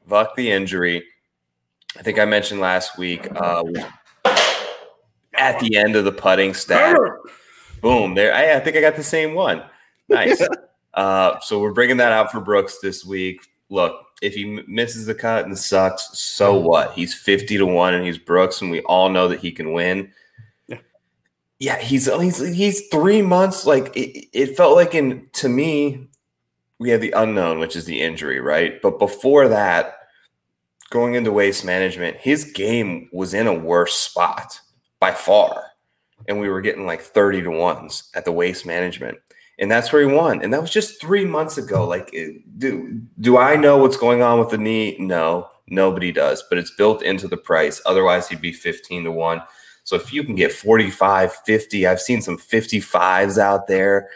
[0.09, 1.05] Vuck the injury.
[1.97, 3.65] I think I mentioned last week uh,
[5.35, 6.97] at the end of the putting stat.
[7.81, 8.35] Boom, there.
[8.35, 9.63] I, I think I got the same one.
[10.09, 10.43] Nice.
[10.95, 13.41] uh, so we're bringing that out for Brooks this week.
[13.71, 16.93] Look, if he misses the cut and sucks, so what?
[16.93, 20.13] He's 50 to 1 and he's Brooks, and we all know that he can win
[21.59, 23.67] yeah, he's oh, he's he's three months.
[23.67, 26.09] Like it, it felt like in to me,
[26.79, 28.81] we had the unknown, which is the injury, right?
[28.81, 29.97] But before that,
[30.91, 34.61] going into waste management, his game was in a worse spot
[35.01, 35.65] by far,
[36.29, 39.19] and we were getting like thirty to ones at the waste management,
[39.59, 40.41] and that's where he won.
[40.43, 41.85] And that was just three months ago.
[41.85, 42.15] Like,
[42.59, 44.97] do do I know what's going on with the knee?
[45.01, 46.45] No, nobody does.
[46.49, 47.83] But it's built into the price.
[47.85, 49.43] Otherwise, he'd be fifteen to one.
[49.89, 54.11] So if you can get 45, 50, I've seen some 55s out there.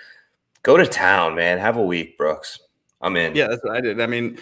[0.62, 1.56] Go to town, man.
[1.56, 2.60] Have a week, Brooks.
[3.00, 3.34] I'm in.
[3.34, 3.98] Yeah, that's what I did.
[3.98, 4.38] I mean,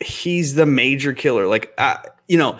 [0.00, 1.46] he's the major killer.
[1.46, 2.58] Like, I, you know,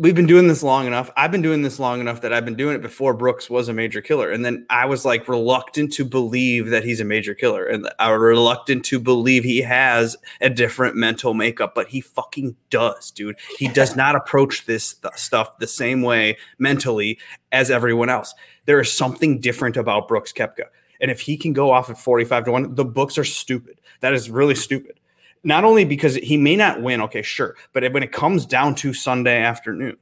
[0.00, 1.10] we've been doing this long enough.
[1.14, 3.74] I've been doing this long enough that I've been doing it before Brooks was a
[3.74, 4.30] major killer.
[4.30, 7.66] And then I was like reluctant to believe that he's a major killer.
[7.66, 12.56] And I was reluctant to believe he has a different mental makeup, but he fucking
[12.70, 13.38] does, dude.
[13.58, 17.18] He does not approach this th- stuff the same way mentally
[17.52, 18.34] as everyone else.
[18.64, 20.64] There is something different about Brooks Koepka.
[21.02, 23.78] And if he can go off at 45 to 1, the books are stupid.
[24.00, 24.99] That is really stupid
[25.42, 28.92] not only because he may not win, okay, sure, but when it comes down to
[28.92, 29.96] Sunday afternoon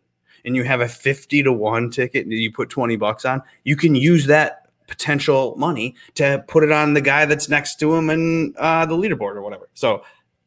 [0.45, 3.77] and you have a 50 to 1 ticket and you put 20 bucks on, you
[3.77, 8.11] can use that potential money to put it on the guy that's next to him
[8.11, 9.69] and uh, the leaderboard or whatever.
[9.75, 10.03] So,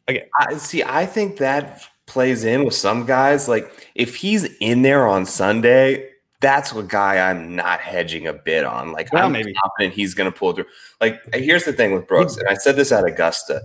[0.07, 3.47] again, I see, I think that plays in with some guys.
[3.47, 6.09] Like, if he's in there on Sunday,
[6.41, 8.91] that's a guy I'm not hedging a bit on.
[8.91, 9.53] Like, well, I'm maybe.
[9.53, 10.65] confident he's going to pull through.
[10.99, 13.61] Like, here's the thing with Brooks, and I said this at Augusta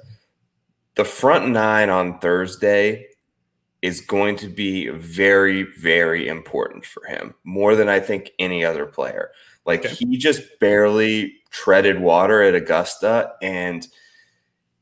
[0.97, 3.07] the front nine on Thursday
[3.83, 8.87] is going to be very, very important for him, more than I think any other
[8.87, 9.31] player.
[9.65, 9.95] Like okay.
[9.95, 13.87] he just barely treaded water at Augusta and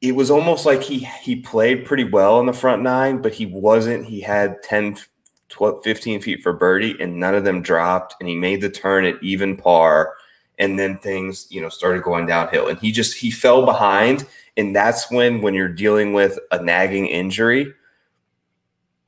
[0.05, 3.47] it was almost like he he played pretty well in the front nine, but he
[3.47, 4.05] wasn't.
[4.05, 4.99] He had 10,
[5.49, 8.15] 12, 15 feet for birdie, and none of them dropped.
[8.21, 10.13] And he made the turn at even par,
[10.59, 12.69] and then things you know started going downhill.
[12.69, 17.07] And he just he fell behind, and that's when when you're dealing with a nagging
[17.07, 17.73] injury.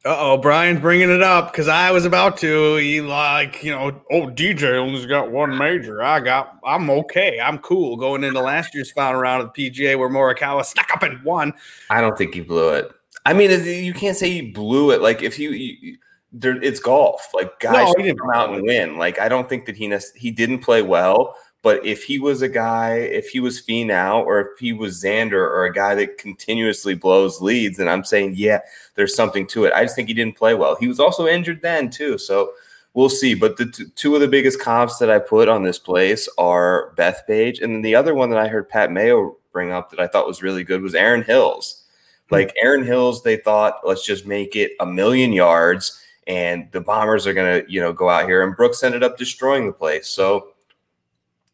[0.04, 4.28] Uh-oh brian's bringing it up because i was about to he like you know oh
[4.28, 6.00] dj only's got one major.
[6.00, 7.40] I got i'm okay.
[7.40, 7.96] I'm cool.
[7.96, 11.54] Going into last year's final round of the pga where morikawa stuck up and won.
[11.90, 12.92] I don't think he blew it.
[13.24, 15.02] I mean you can't say he blew it.
[15.02, 15.98] Like if you,
[16.30, 17.28] there, it's golf.
[17.34, 18.98] Like guys no, come out and win.
[18.98, 21.34] Like i don't think that he he didn't play well
[21.66, 25.32] but if he was a guy, if he was Finau or if he was Xander
[25.32, 28.60] or a guy that continuously blows leads, then I'm saying, yeah,
[28.94, 29.72] there's something to it.
[29.72, 30.76] I just think he didn't play well.
[30.78, 32.52] He was also injured then too, so
[32.94, 33.34] we'll see.
[33.34, 36.94] But the t- two of the biggest comps that I put on this place are
[36.94, 37.60] Bethpage.
[37.60, 40.28] and then the other one that I heard Pat Mayo bring up that I thought
[40.28, 41.82] was really good was Erin Hills.
[42.28, 42.36] Hmm.
[42.36, 47.26] Like Erin Hills, they thought let's just make it a million yards, and the Bombers
[47.26, 48.44] are gonna, you know, go out here.
[48.44, 50.06] And Brooks ended up destroying the place.
[50.06, 50.52] So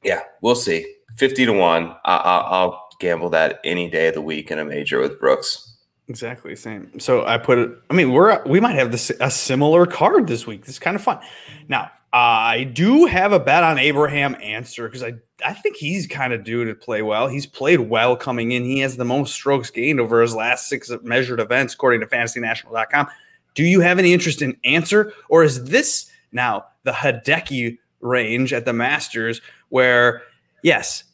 [0.03, 0.87] yeah, we'll see.
[1.19, 1.97] 50 to 1.
[2.05, 5.77] I, will gamble that any day of the week in a major with Brooks.
[6.09, 6.99] Exactly same.
[6.99, 7.71] So I put it.
[7.89, 10.65] I mean, we're we might have this a similar card this week.
[10.65, 11.21] This is kind of fun.
[11.69, 16.33] Now I do have a bet on Abraham Ancer because I I think he's kind
[16.33, 17.29] of due to play well.
[17.29, 18.65] He's played well coming in.
[18.65, 23.09] He has the most strokes gained over his last six measured events, according to FantasyNational.com.
[23.55, 28.65] Do you have any interest in Ancer, or is this now the Hideki range at
[28.65, 29.41] the Masters
[29.73, 30.21] where,
[30.63, 31.05] yes,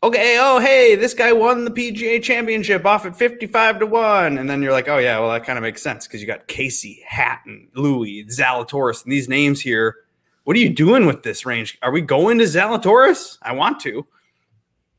[0.00, 4.38] okay, oh, hey, this guy won the PGA championship off at 55 to 1.
[4.38, 6.46] And then you're like, oh, yeah, well, that kind of makes sense because you got
[6.46, 9.96] Casey, Hatton, Louis, Zalatoris, and these names here.
[10.44, 11.76] What are you doing with this range?
[11.82, 13.38] Are we going to Zalatoris?
[13.42, 14.06] I want to.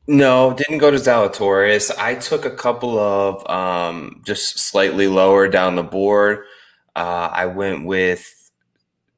[0.06, 1.96] No, didn't go to Zalatoris.
[1.96, 6.44] I took a couple of um, just slightly lower down the board.
[6.94, 8.50] Uh, I went with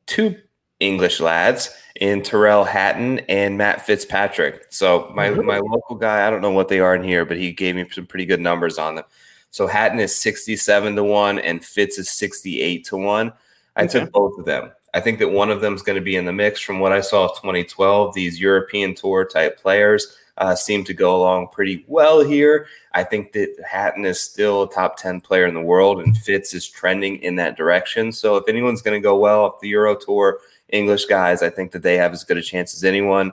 [0.06, 0.36] two
[0.78, 4.66] English lads in Tyrrell Hatton and Matt Fitzpatrick.
[4.70, 7.52] So my my local guy, I don't know what they are in here, but he
[7.52, 9.04] gave me some pretty good numbers on them.
[9.50, 13.32] So Hatton is 67 to 1 and Fitz is 68 to 1.
[13.76, 14.00] I Okay.
[14.00, 14.72] took both of them.
[14.94, 16.92] I think that one of them is going to be in the mix from what
[16.92, 18.14] I saw of 2012.
[18.14, 22.66] These European tour type players uh, seem to go along pretty well here.
[22.92, 26.54] I think that Hatton is still a top 10 player in the world and Fitz
[26.54, 28.12] is trending in that direction.
[28.12, 31.72] So if anyone's going to go well off the Euro Tour, English guys, I think
[31.72, 33.32] that they have as good a chance as anyone.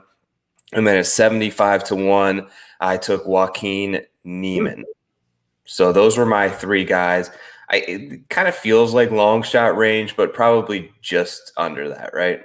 [0.72, 2.46] And then at 75 to 1,
[2.80, 4.84] I took Joaquin Niemann.
[5.64, 7.30] So those were my three guys.
[7.68, 12.42] I it kind of feels like long shot range, but probably just under that, right?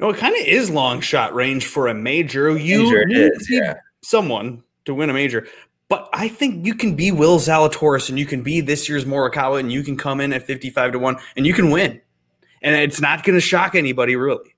[0.00, 2.56] No, it kind of is long shot range for a major.
[2.56, 3.74] You Major need is, to yeah.
[4.02, 5.46] Someone to win a major.
[5.88, 9.60] But I think you can be Will Zalatoris and you can be this year's Morikawa
[9.60, 12.00] and you can come in at 55 to 1 and you can win.
[12.60, 14.54] And it's not going to shock anybody, really.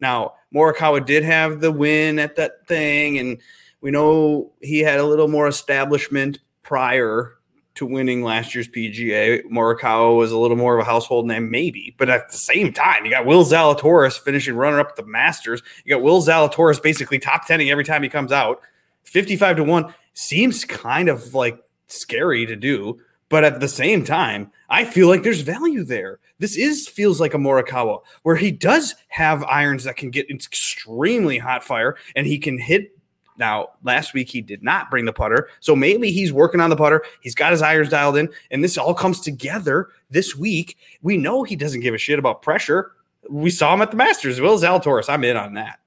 [0.00, 3.38] Now, Morikawa did have the win at that thing, and
[3.80, 7.35] we know he had a little more establishment prior
[7.76, 9.42] to winning last year's PGA.
[9.44, 13.04] Morikawa was a little more of a household name, maybe, but at the same time,
[13.04, 15.62] you got Will Zalatoris finishing runner up at the Masters.
[15.84, 18.60] You got Will Zalatoris basically top tenning every time he comes out.
[19.04, 24.50] 55 to 1 seems kind of like scary to do, but at the same time,
[24.68, 26.18] I feel like there's value there.
[26.38, 31.38] This is feels like a Morikawa where he does have irons that can get extremely
[31.38, 32.95] hot fire and he can hit
[33.38, 35.48] now, last week he did not bring the putter.
[35.60, 37.02] So maybe he's working on the putter.
[37.20, 40.76] He's got his irons dialed in, and this all comes together this week.
[41.02, 42.92] We know he doesn't give a shit about pressure.
[43.28, 44.40] We saw him at the Masters.
[44.40, 45.80] Will Zalatoris, I'm in on that.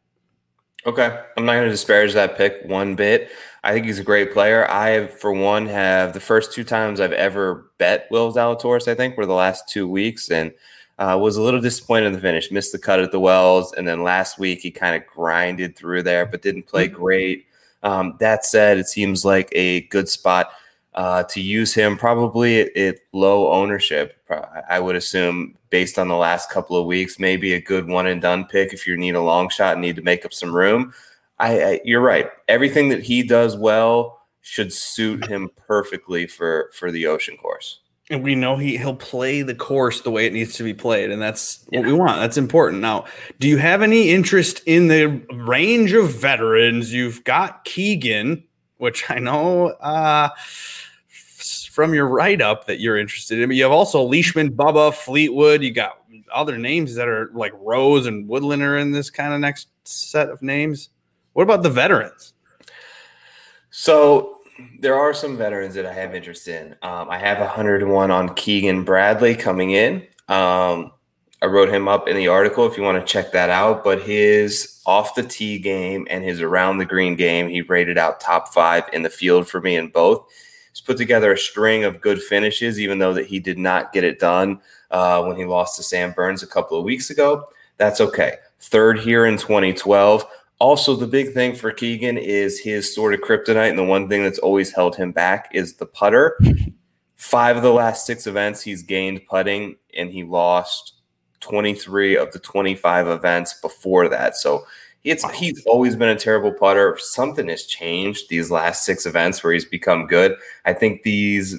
[0.85, 1.19] Okay.
[1.37, 3.29] I'm not going to disparage that pick one bit.
[3.63, 4.69] I think he's a great player.
[4.71, 9.17] I, for one, have the first two times I've ever bet Will Zalatoris, I think,
[9.17, 10.31] were the last two weeks.
[10.31, 10.53] And
[10.99, 12.51] uh, was a little disappointed in the finish.
[12.51, 16.03] Missed the cut at the Wells, and then last week he kind of grinded through
[16.03, 17.47] there, but didn't play great.
[17.81, 20.51] Um, that said, it seems like a good spot
[20.93, 21.97] uh, to use him.
[21.97, 24.21] Probably at, at low ownership,
[24.69, 27.17] I would assume, based on the last couple of weeks.
[27.17, 29.95] Maybe a good one and done pick if you need a long shot and need
[29.95, 30.93] to make up some room.
[31.39, 32.29] I, I you're right.
[32.49, 37.79] Everything that he does well should suit him perfectly for for the ocean course.
[38.11, 41.11] And we know he he'll play the course the way it needs to be played,
[41.11, 42.19] and that's what we want.
[42.19, 42.81] That's important.
[42.81, 43.05] Now,
[43.39, 46.91] do you have any interest in the range of veterans?
[46.91, 48.43] You've got Keegan,
[48.77, 50.29] which I know uh,
[51.79, 53.47] from your write up that you're interested in.
[53.47, 55.61] But you have also Leishman, Bubba, Fleetwood.
[55.61, 59.39] You got other names that are like Rose and Woodland are in this kind of
[59.39, 60.89] next set of names.
[61.33, 62.33] What about the veterans?
[63.69, 64.38] So
[64.79, 66.75] there are some veterans that I have interest in.
[66.81, 70.07] Um, I have 101 on Keegan Bradley coming in.
[70.27, 70.91] Um,
[71.41, 73.83] I wrote him up in the article if you want to check that out.
[73.83, 78.19] But his off the tee game and his around the green game, he rated out
[78.19, 80.27] top five in the field for me in both.
[80.71, 84.03] He's put together a string of good finishes, even though that he did not get
[84.03, 87.45] it done uh, when he lost to Sam Burns a couple of weeks ago.
[87.77, 88.35] That's okay.
[88.59, 90.25] Third here in 2012.
[90.59, 94.23] Also, the big thing for Keegan is his sort of kryptonite, and the one thing
[94.23, 96.37] that's always held him back is the putter.
[97.15, 100.93] Five of the last six events he's gained putting, and he lost
[101.39, 104.35] 23 of the 25 events before that.
[104.35, 104.65] So
[105.03, 106.97] it's he's always been a terrible putter.
[106.99, 110.35] Something has changed these last six events where he's become good.
[110.65, 111.57] I think these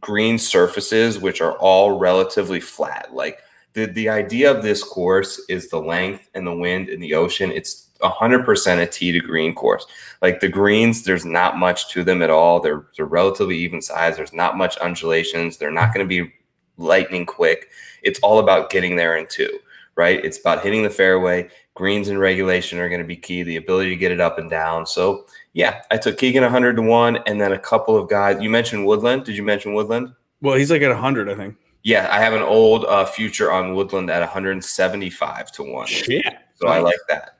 [0.00, 3.38] green surfaces, which are all relatively flat, like
[3.72, 7.50] the, the idea of this course is the length and the wind and the ocean.
[7.50, 9.86] It's 100% a tee to green course.
[10.22, 12.60] Like the greens, there's not much to them at all.
[12.60, 14.16] They're, they're relatively even size.
[14.16, 15.56] There's not much undulations.
[15.56, 16.32] They're not going to be
[16.76, 17.68] lightning quick.
[18.02, 19.58] It's all about getting there in two,
[19.94, 20.24] right?
[20.24, 21.48] It's about hitting the fairway.
[21.74, 23.42] Greens and regulation are going to be key.
[23.42, 24.86] The ability to get it up and down.
[24.86, 28.40] So yeah, I took Keegan 100 to one, and then a couple of guys.
[28.40, 29.24] You mentioned Woodland.
[29.24, 30.12] Did you mention Woodland?
[30.40, 31.56] Well, he's like at 100, I think.
[31.82, 35.86] Yeah, I have an old uh, future on Woodland at 175 to one.
[35.86, 36.24] Shit.
[36.54, 37.38] So I like that.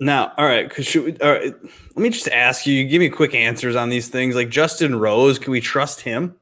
[0.00, 3.08] Now, all right, because should we, all right, let me just ask you, give me
[3.08, 4.34] quick answers on these things.
[4.34, 6.34] Like Justin Rose, can we trust him?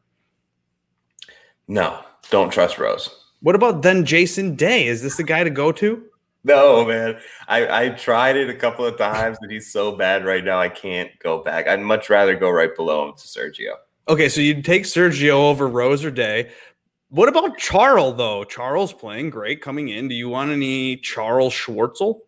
[1.68, 3.10] No, don't trust Rose.
[3.40, 4.86] What about then Jason Day?
[4.86, 6.02] Is this the guy to go to?
[6.44, 7.18] No, man.
[7.46, 10.58] I, I tried it a couple of times, and he's so bad right now.
[10.58, 11.68] I can't go back.
[11.68, 13.74] I'd much rather go right below him to Sergio.
[14.08, 16.50] Okay, so you'd take Sergio over Rose or Day.
[17.10, 18.42] What about Charles though?
[18.42, 20.08] Charles playing great coming in.
[20.08, 22.20] Do you want any Charles Schwartzel?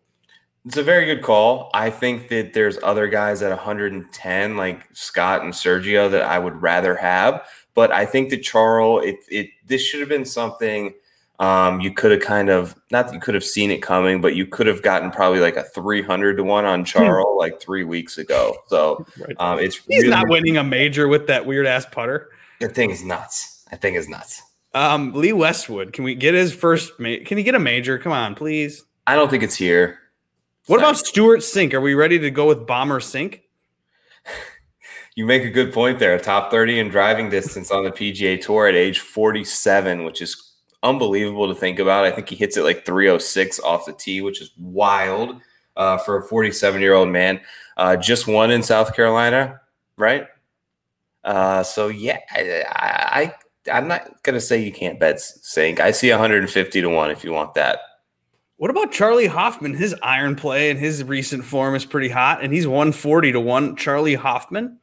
[0.65, 1.69] It's a very good call.
[1.73, 6.61] I think that there's other guys at 110, like Scott and Sergio, that I would
[6.61, 7.47] rather have.
[7.75, 10.93] But I think that Charles, it, it this should have been something
[11.37, 14.35] Um, you could have kind of not that you could have seen it coming, but
[14.35, 17.83] you could have gotten probably like a three hundred to one on Charles like three
[17.83, 18.55] weeks ago.
[18.67, 19.05] So
[19.39, 22.29] um, it's He's really- not winning a major with that weird ass putter.
[22.61, 23.65] The thing is nuts.
[23.69, 24.41] I thing is nuts.
[24.73, 26.93] Um, Lee Westwood, can we get his first?
[26.99, 27.97] Ma- can he get a major?
[27.99, 28.83] Come on, please.
[29.05, 29.99] I don't think it's here.
[30.67, 31.73] What about Stewart Cink?
[31.73, 33.41] Are we ready to go with Bomber Cink?
[35.15, 36.19] You make a good point there.
[36.19, 41.47] Top 30 in driving distance on the PGA Tour at age 47, which is unbelievable
[41.47, 42.03] to think about.
[42.03, 45.39] I think he hits it like 306 off the tee, which is wild
[45.77, 47.39] uh, for a 47 year old man.
[47.77, 49.61] Uh, just won in South Carolina,
[49.97, 50.27] right?
[51.23, 53.31] Uh, so yeah, I,
[53.65, 55.79] I I'm not gonna say you can't bet Cink.
[55.79, 57.79] I see 150 to one if you want that.
[58.57, 59.73] What about Charley Hoffman?
[59.73, 63.75] His iron play and his recent form is pretty hot, and he's 140 to 1.
[63.75, 64.79] Charley Hoffman?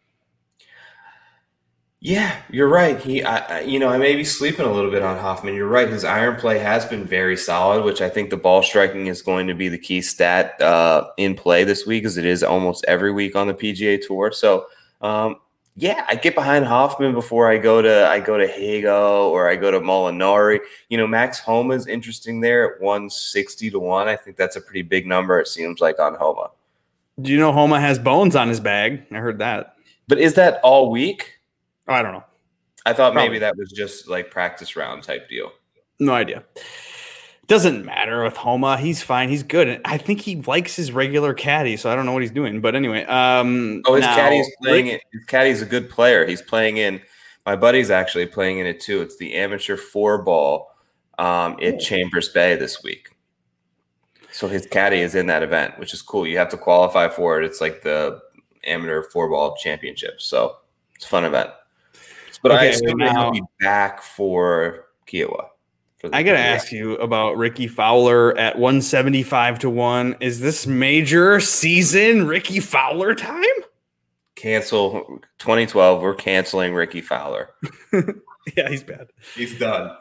[2.05, 3.01] Yeah, you're right.
[3.01, 5.55] He, I, you know, I may be sleeping a little bit on Hoffman.
[5.55, 5.89] You're right.
[5.89, 9.47] His iron play has been very solid, which I think the ball striking is going
[9.47, 13.13] to be the key stat uh, in play this week, as it is almost every
[13.13, 14.33] week on the PGA Tour.
[14.33, 14.67] So,
[15.01, 15.37] um,
[15.77, 19.57] yeah, I get behind Hoffman before I go to I go to Hago or I
[19.57, 20.61] go to Molinari.
[20.89, 24.09] You know, Max Homa is interesting there at 160 to one.
[24.09, 25.41] I think that's a pretty big number.
[25.41, 26.51] It seems like on Homa.
[27.21, 29.05] Do you know Homa has bones on his bag?
[29.13, 29.77] I heard that.
[30.09, 31.39] But is that all week?
[31.89, 32.25] I don't know.
[32.85, 33.29] I thought Probably.
[33.29, 35.53] maybe that was just like practice round type deal.
[35.99, 36.45] No idea.
[37.53, 38.79] Doesn't matter with Homa.
[38.79, 39.29] He's fine.
[39.29, 39.69] He's good.
[39.69, 42.63] And I think he likes his regular caddy, so I don't know what he's doing.
[42.63, 45.03] But anyway, um Oh, his now- caddy's playing it.
[45.13, 46.25] His caddy's a good player.
[46.27, 47.03] He's playing in.
[47.45, 49.03] My buddy's actually playing in it too.
[49.03, 50.75] It's the amateur four ball
[51.19, 53.11] um, at Chambers Bay this week.
[54.31, 56.27] So his caddy is in that event, which is cool.
[56.27, 57.45] You have to qualify for it.
[57.45, 58.19] It's like the
[58.65, 60.23] amateur four ball championship.
[60.23, 60.57] So
[60.97, 61.51] it's a fun event.
[62.43, 65.49] But I Okay, assume that now- he'll be back for Kiawah.
[66.03, 70.17] For the- I gotta for ask you about Rickie Fowler at 175 to 1.
[70.21, 73.45] Is this major season Rickie Fowler time?
[74.35, 76.03] Cancel 2012.
[76.03, 77.51] We're canceling Rickie Fowler.
[78.57, 79.07] Yeah, he's bad.
[79.37, 79.97] He's done.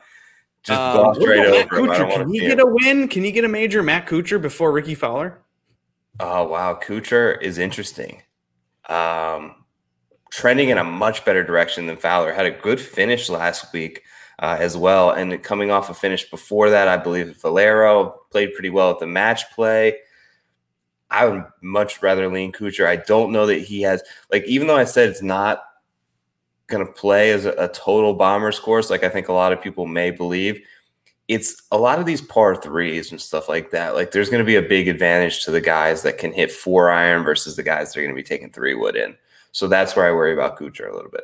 [0.63, 1.91] Just gloss what right Matt over him.
[1.91, 2.11] I Kuchar?
[2.11, 2.67] Can to he get him.
[2.67, 3.07] a win?
[3.07, 5.37] Can he get a major Matt Kuchar before Rickie Fowler?
[6.19, 8.23] Oh wow, Kuchar is interesting.
[8.89, 9.53] Um,
[10.31, 12.33] trending in a much better direction than Fowler.
[12.33, 14.01] Had a good finish last week
[14.41, 18.71] uh, as well, and coming off a finish before that, I believe Valero played pretty
[18.71, 19.97] well at the match play.
[21.11, 22.87] I would much rather lean Kuchar.
[22.87, 24.01] I don't know that he has
[24.31, 25.63] like even though I said it's not
[26.67, 29.61] going to play as a, a total bombers course, like I think a lot of
[29.61, 30.59] people may believe.
[31.27, 33.93] It's a lot of these par threes and stuff like that.
[33.93, 36.89] Like there's going to be a big advantage to the guys that can hit four
[36.89, 39.15] iron versus the guys that are going to be taking three wood in.
[39.51, 41.23] So that's where I worry about Kuchar a little bit.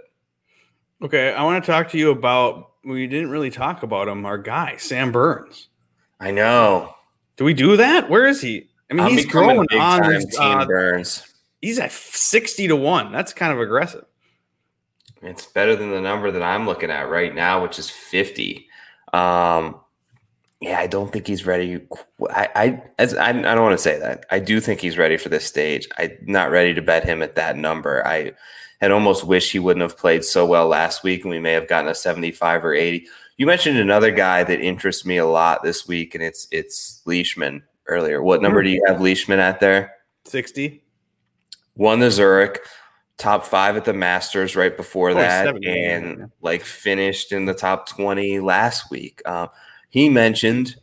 [1.01, 2.71] Okay, I want to talk to you about.
[2.88, 4.26] We didn't really talk about him.
[4.26, 5.67] Our guy Sam Burns.
[6.19, 6.93] I know.
[7.36, 8.10] Do we do that?
[8.10, 8.69] Where is he?
[8.89, 9.67] I mean, I'm he's growing on.
[9.67, 11.34] time His, Team uh, Burns.
[11.62, 13.12] he's at sixty to one.
[13.12, 14.06] That's kind of aggressive.
[15.21, 18.67] It's better than the number that I'm looking at right now, which is 50.
[19.13, 19.80] Um,
[20.62, 21.82] yeah, I don't think he's ready.
[22.30, 24.26] I, I, as, I, I don't want to say that.
[24.32, 25.88] I do think he's ready for this stage.
[25.97, 28.06] I'm not ready to bet him at that number.
[28.06, 28.34] I
[28.82, 31.68] had almost wished he wouldn't have played so well last week, and we may have
[31.68, 33.08] gotten a 75 or 80.
[33.38, 37.63] You mentioned another guy that interests me a lot this week, and it's it's Leishman
[37.88, 38.22] earlier.
[38.22, 39.94] What number do you have Leishman at there?
[40.26, 40.84] Sixty.
[41.76, 42.60] won the Zurich,
[43.18, 48.40] top five at the Masters right before that, and like finished in the top 20
[48.40, 49.22] last week.
[49.26, 49.50] Um,
[49.90, 50.76] he mentioned,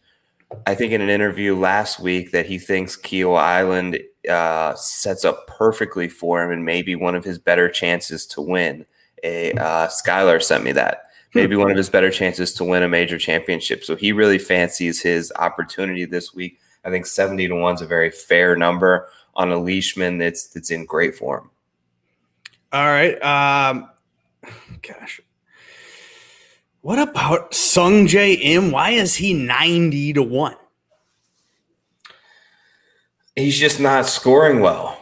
[0.67, 5.47] I think, in an interview last week that he thinks Kiawah Island uh, sets up
[5.47, 8.87] perfectly for him and maybe one of his better chances to win.
[9.23, 11.05] A uh, Skylar sent me that.
[11.35, 13.83] Maybe one of his better chances to win a major championship.
[13.83, 16.61] So he really fancies his opportunity this week.
[16.85, 20.71] I think 70 to 1 is a very fair number on a Leishman that's that's
[20.71, 21.51] in great form.
[22.73, 23.21] All right.
[23.23, 23.91] Um,
[24.83, 25.21] gosh.
[26.83, 28.71] What about Sungjae Im?
[28.71, 30.57] Why is he ninety to one?
[33.37, 35.01] He's just not scoring well.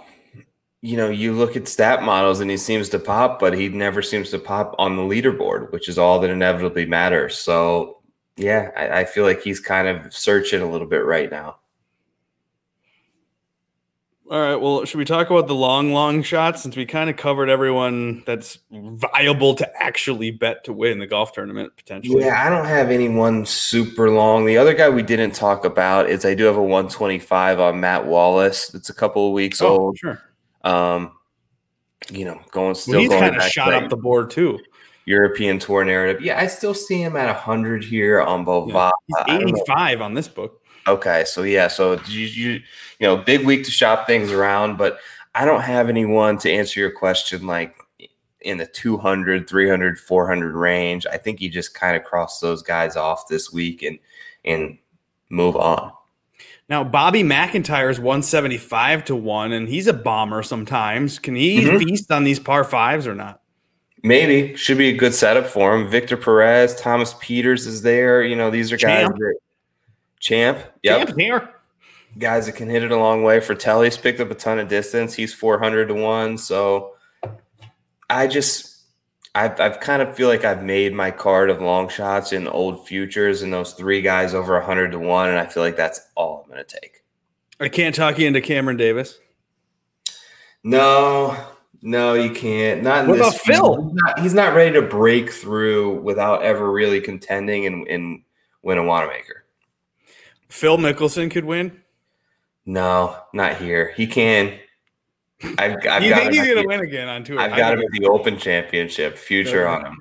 [0.81, 4.03] You know, you look at stat models and he seems to pop, but he never
[4.03, 7.39] seems to pop on the leaderboard, which is all that inevitably matters.
[7.39, 7.99] So,
[8.37, 11.59] yeah, I, I feel like he's kind of searching a little bit right now.
[14.33, 14.57] All right.
[14.57, 18.23] Well, should we talk about the long, long shots since we kind of covered everyone
[18.25, 22.25] that's viable to actually bet to win the golf tournament potentially?
[22.25, 24.47] Yeah, I don't have anyone super long.
[24.47, 28.07] The other guy we didn't talk about is I do have a 125 on Matt
[28.07, 28.73] Wallace.
[28.73, 29.99] It's a couple of weeks Oh, old.
[29.99, 30.19] sure.
[30.65, 31.13] Um,
[32.11, 34.59] you know, going still Well, he's going kind of shot up the board too.
[35.05, 36.23] European tour narrative.
[36.23, 38.93] Yeah, I still see him at 100 here on Bovada.
[39.09, 40.62] Yeah, he's 85 on this book.
[40.87, 42.51] Okay, so yeah, so you, you
[42.99, 44.99] you know, big week to shop things around, but
[45.35, 47.75] I don't have anyone to answer your question like
[48.41, 51.07] in the 200, 300, 400 range.
[51.07, 53.99] I think you just kind of cross those guys off this week and
[54.45, 54.79] and
[55.31, 55.93] move on.
[56.69, 61.19] Now, Bobby MacIntyre is 175 to 1, and he's a bomber sometimes.
[61.19, 61.79] Can he mm-hmm.
[61.79, 63.41] feast on these par fives or not?
[64.03, 64.57] Maybe.
[64.57, 65.89] Should be a good setup for him.
[65.89, 68.23] Victor Perez, Thomas Pieters is there.
[68.23, 69.17] You know, these are guys Champ.
[69.17, 69.35] that
[70.23, 70.59] Champ.
[70.83, 71.07] Yep.
[71.07, 71.51] Champ here.
[72.19, 73.41] Guys that can hit it a long way.
[73.41, 75.15] Frittelli's picked up a ton of distance.
[75.15, 76.39] He's 400 to 1.
[76.39, 76.95] So
[78.09, 78.73] I just
[79.35, 82.87] I've I've kind of feel like I've made my card of long shots in old
[82.87, 86.43] futures and those three guys over hundred to one, and I feel like that's all
[86.45, 87.03] I'm going to take.
[87.59, 89.19] I can't talk you into Cameron Davis.
[90.63, 91.37] No,
[91.81, 92.83] no, you can't.
[92.83, 93.83] Not in what this about Phil?
[93.83, 98.23] He's not, he's not, ready to break through without ever really contending and, and
[98.63, 99.42] win a Wanamaker.
[100.53, 101.81] Phil Mickelson could win.
[102.67, 103.93] No, not here.
[103.97, 104.59] He can.
[105.43, 107.41] I've, I've you got think he's to win again on tour?
[107.41, 109.17] I've got him at the Open Championship.
[109.17, 109.99] Future on him.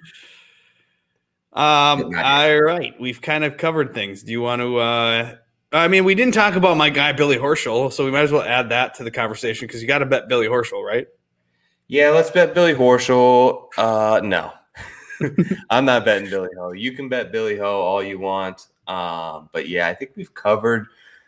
[1.54, 2.12] Um.
[2.18, 4.24] All right, we've kind of covered things.
[4.24, 4.78] Do you want to?
[4.78, 5.36] uh
[5.72, 8.44] I mean, we didn't talk about my guy Billy Horschel, so we might as well
[8.44, 11.08] add that to the conversation because you got to bet Billy Horschel, right?
[11.88, 13.70] Yeah, let's bet Billy Horschel.
[13.78, 14.52] Uh, no,
[15.70, 16.74] I'm not betting Billy Ho.
[16.74, 20.88] You can bet Billy Ho all you want, um, but yeah, I think we've covered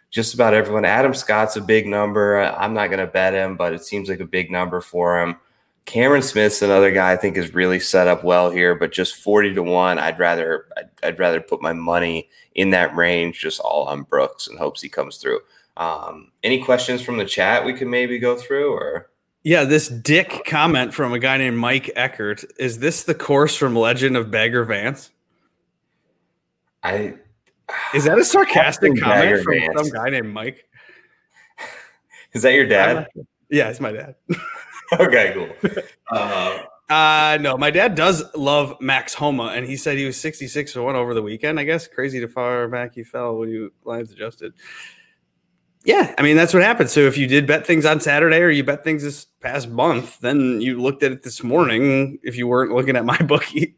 [0.10, 0.86] just about everyone.
[0.86, 2.39] Adam Scott's a big number.
[2.39, 5.38] I'm not going to bet him, but it seems like a big number for him.
[5.86, 9.56] Cameron Smith's another guy I think is really set up well here, but just 40
[9.56, 13.86] to 1, I'd rather I'd, I'd rather put my money in that range just all
[13.86, 15.39] on Brooks and hopes he comes through.
[15.76, 19.10] Um, any questions from the chat we could maybe go through or
[19.43, 22.45] yeah, this dick comment from a guy named Mike Eckert.
[22.58, 25.12] Is this the course from Legend of Bagger Vance?
[26.82, 27.16] I
[27.94, 29.74] is that a sarcastic comment from Vance.
[29.76, 30.68] some guy named Mike?
[32.34, 33.08] Is that your dad?
[33.50, 34.16] Yeah, it's my dad.
[35.00, 35.72] okay, cool.
[36.12, 40.74] Uh, uh, no, my dad does love Max Homa, and he said he was 66
[40.74, 41.60] to 1 over the weekend.
[41.60, 44.54] I guess crazy to far back he fell when you lines adjusted.
[45.86, 46.90] Yeah, I mean that's what happened.
[46.90, 50.20] So if you did bet things on Saturday or you bet things this past month,
[50.20, 52.20] then you looked at it this morning.
[52.24, 53.76] If you weren't looking at my bookie,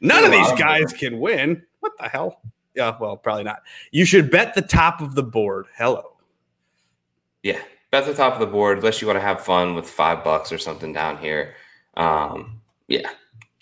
[0.00, 1.62] none of these guys can win.
[1.80, 2.40] What the hell?
[2.76, 3.62] Yeah, well, probably not.
[3.90, 5.66] You should bet the top of the board.
[5.76, 6.12] Hello.
[7.42, 7.58] Yeah,
[7.90, 10.52] bet the top of the board unless you want to have fun with five bucks
[10.52, 11.54] or something down here.
[11.96, 13.08] Um, yeah,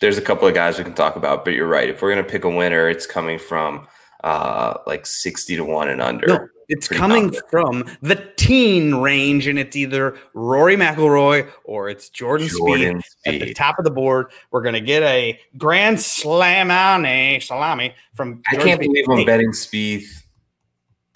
[0.01, 1.89] there's a couple of guys we can talk about, but you're right.
[1.89, 3.87] If we're gonna pick a winner, it's coming from
[4.25, 6.27] uh, like sixty to one and under.
[6.27, 12.49] No, it's coming from the teen range, and it's either Rory McIlroy or it's Jordan,
[12.49, 14.33] Jordan Spieth, Spieth, at the top of the board.
[14.51, 18.41] We're gonna get a grand slam on a salami from.
[18.51, 20.23] I can't believe I'm betting Spieth.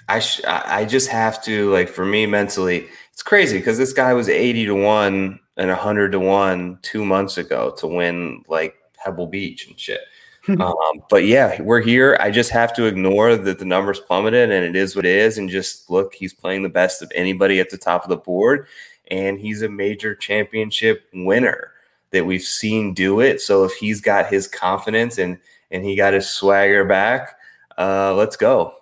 [0.06, 4.12] I sh- I just have to like for me mentally, it's crazy because this guy
[4.12, 9.28] was eighty to one and hundred to one two months ago to win like Pebble
[9.28, 10.00] Beach and shit.
[10.49, 12.16] Um, but yeah, we're here.
[12.20, 15.38] I just have to ignore that the numbers plummeted and it is what it is.
[15.38, 18.66] And just look, he's playing the best of anybody at the top of the board.
[19.11, 21.72] And he's a major championship winner
[22.11, 23.40] that we've seen do it.
[23.40, 25.38] So if he's got his confidence and
[25.70, 27.36] and he got his swagger back,
[27.76, 28.74] uh, let's go.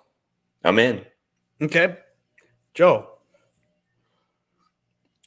[0.63, 1.05] I'm in.
[1.61, 1.97] Okay.
[2.73, 3.09] Joe.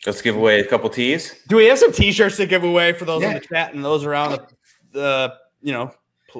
[0.06, 1.34] Let's give away a couple tees.
[1.48, 3.28] Do we have some t-shirts to give away for those yeah.
[3.28, 4.46] in the chat and those around the,
[4.92, 5.92] the you know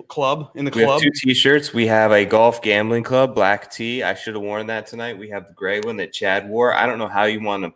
[0.09, 1.01] club in the we club.
[1.01, 1.73] two T-shirts.
[1.73, 4.03] We have a golf gambling club black tee.
[4.03, 5.19] I should have worn that tonight.
[5.19, 6.75] We have the gray one that Chad wore.
[6.75, 7.73] I don't know how you want to.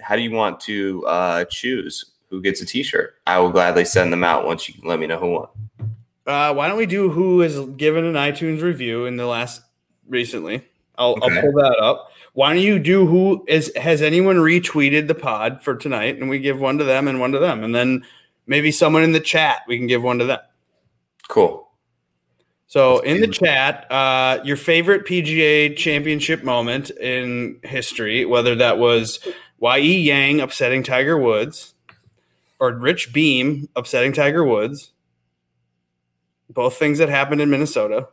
[0.00, 3.16] How do you want to uh, choose who gets a T-shirt?
[3.26, 5.48] I will gladly send them out once you let me know who won.
[6.26, 9.62] Uh, why don't we do who has given an iTunes review in the last
[10.08, 10.64] recently?
[10.96, 11.36] I'll, okay.
[11.36, 12.12] I'll pull that up.
[12.34, 16.38] Why don't you do who is has anyone retweeted the pod for tonight, and we
[16.38, 18.04] give one to them and one to them, and then
[18.46, 20.38] maybe someone in the chat we can give one to them.
[21.30, 21.68] Cool.
[22.66, 29.20] So in the chat, uh, your favorite PGA championship moment in history, whether that was
[29.60, 30.00] Y.E.
[30.00, 31.74] Yang upsetting Tiger Woods
[32.58, 34.90] or Rich Beem upsetting Tiger Woods,
[36.48, 38.08] both things that happened in Minnesota.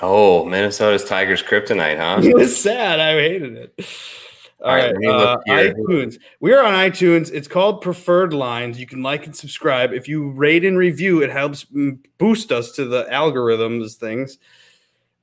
[0.00, 2.20] Oh, Minnesota's Tigers kryptonite, huh?
[2.24, 2.98] It was sad.
[2.98, 3.86] I hated it.
[4.62, 6.18] All right, uh, iTunes.
[6.38, 7.32] We are on iTunes.
[7.32, 8.78] It's called Preferred Lines.
[8.78, 9.92] You can like and subscribe.
[9.92, 11.66] If you rate and review, it helps
[12.18, 14.38] boost us to the algorithms things.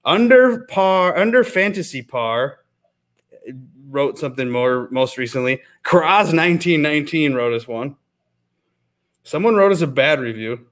[0.04, 2.60] Under par, under fantasy par,
[3.88, 5.62] wrote something more most recently.
[5.86, 7.96] Kraz nineteen nineteen wrote us one.
[9.24, 10.68] Someone wrote us a bad review.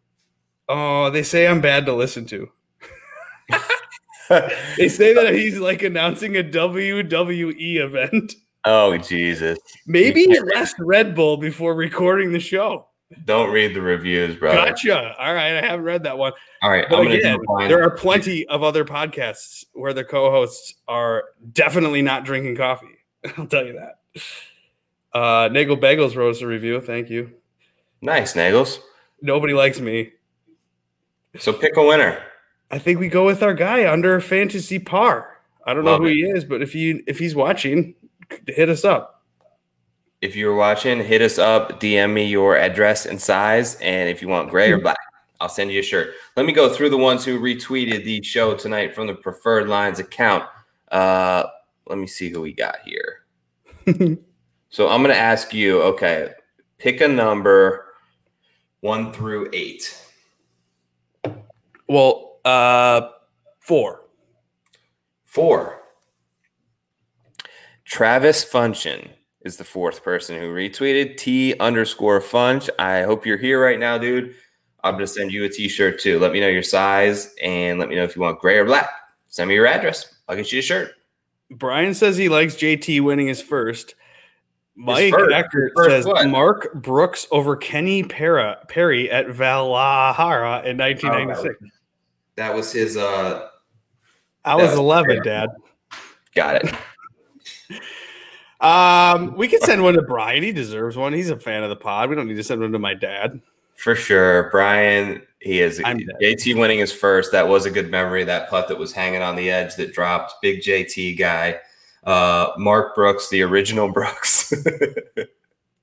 [0.67, 2.51] Oh, they say I'm bad to listen to.
[4.77, 8.35] they say that he's like announcing a WWE event.
[8.65, 9.57] Oh Jesus!
[9.85, 12.87] Maybe less Red Bull before recording the show.
[13.25, 14.51] Don't read the reviews, bro.
[14.51, 15.15] Gotcha.
[15.17, 16.33] All right, I haven't read that one.
[16.61, 22.01] All right, but again, there are plenty of other podcasts where the co-hosts are definitely
[22.01, 22.97] not drinking coffee.
[23.37, 23.99] I'll tell you that.
[25.17, 26.81] Uh, Nagel Bagels wrote us a review.
[26.81, 27.31] Thank you.
[28.01, 28.79] Nice, Nagels.
[29.21, 30.11] Nobody likes me.
[31.39, 32.21] So pick a winner.
[32.71, 35.37] I think we go with our guy under fantasy par.
[35.65, 36.15] I don't Love know who it.
[36.15, 37.95] he is, but if he if he's watching,
[38.47, 39.25] hit us up.
[40.21, 44.27] If you're watching, hit us up, DM me your address and size, and if you
[44.27, 44.97] want gray or black,
[45.39, 46.15] I'll send you a shirt.
[46.35, 49.99] Let me go through the ones who retweeted the show tonight from the Preferred Lines
[49.99, 50.45] account.
[50.91, 51.43] Uh,
[51.85, 53.25] let me see who we got here.
[54.69, 55.81] so I'm going to ask you.
[55.83, 56.31] Okay,
[56.79, 57.85] pick a number
[58.81, 60.03] one through eight.
[61.87, 63.09] Well, uh,
[63.59, 64.01] four.
[65.25, 65.81] Four.
[67.87, 69.09] Travis Function
[69.41, 72.69] is the fourth person who retweeted T underscore Funch.
[72.77, 74.35] I hope you're here right now, dude.
[74.83, 76.19] I'm gonna send you a t-shirt too.
[76.19, 78.89] Let me know your size and let me know if you want gray or black.
[79.29, 80.15] Send me your address.
[80.27, 80.91] I'll get you a shirt.
[81.49, 83.95] Brian says he likes JT winning his first.
[84.75, 86.27] Mike Eckert says what?
[86.27, 91.55] Mark Brooks over Kenny Para, Perry at Valhalla in 1996.
[91.63, 91.67] Oh,
[92.35, 92.97] that was his.
[92.97, 93.47] uh
[94.43, 95.49] I was, was 11, Dad.
[96.35, 96.75] Got it.
[98.59, 100.43] Um, we can send one to Brian.
[100.43, 101.13] He deserves one.
[101.13, 102.09] He's a fan of the pod.
[102.09, 103.39] We don't need to send one to my dad.
[103.75, 105.21] For sure, Brian.
[105.39, 107.31] He is I'm JT winning his first.
[107.31, 108.23] That was a good memory.
[108.23, 110.33] That putt that was hanging on the edge that dropped.
[110.41, 111.59] Big JT guy.
[112.03, 114.51] Uh, Mark Brooks, the original Brooks.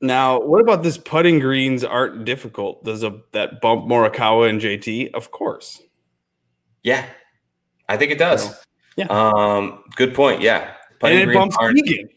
[0.01, 2.83] now, what about this putting greens aren't difficult?
[2.83, 5.15] Does a that bump Morikawa and JT?
[5.15, 5.81] Of course.
[6.83, 7.07] Yeah,
[7.89, 8.61] I think it does.
[8.97, 9.07] Yeah.
[9.07, 10.41] Um, good point.
[10.41, 10.73] Yeah.
[10.99, 12.09] Putting and it bumps Keegan,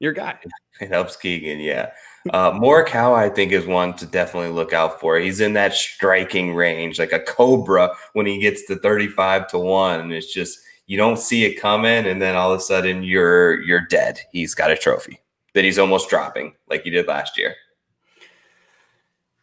[0.00, 0.38] your guy.
[0.80, 1.58] It helps Keegan.
[1.60, 1.90] Yeah.
[2.32, 5.16] Uh, Morikawa, I think, is one to definitely look out for.
[5.16, 10.00] He's in that striking range, like a cobra when he gets to 35 to 1.
[10.00, 12.06] And it's just, you don't see it coming.
[12.06, 14.20] And then all of a sudden you're you're dead.
[14.30, 15.20] He's got a trophy
[15.54, 17.54] that he's almost dropping like he did last year.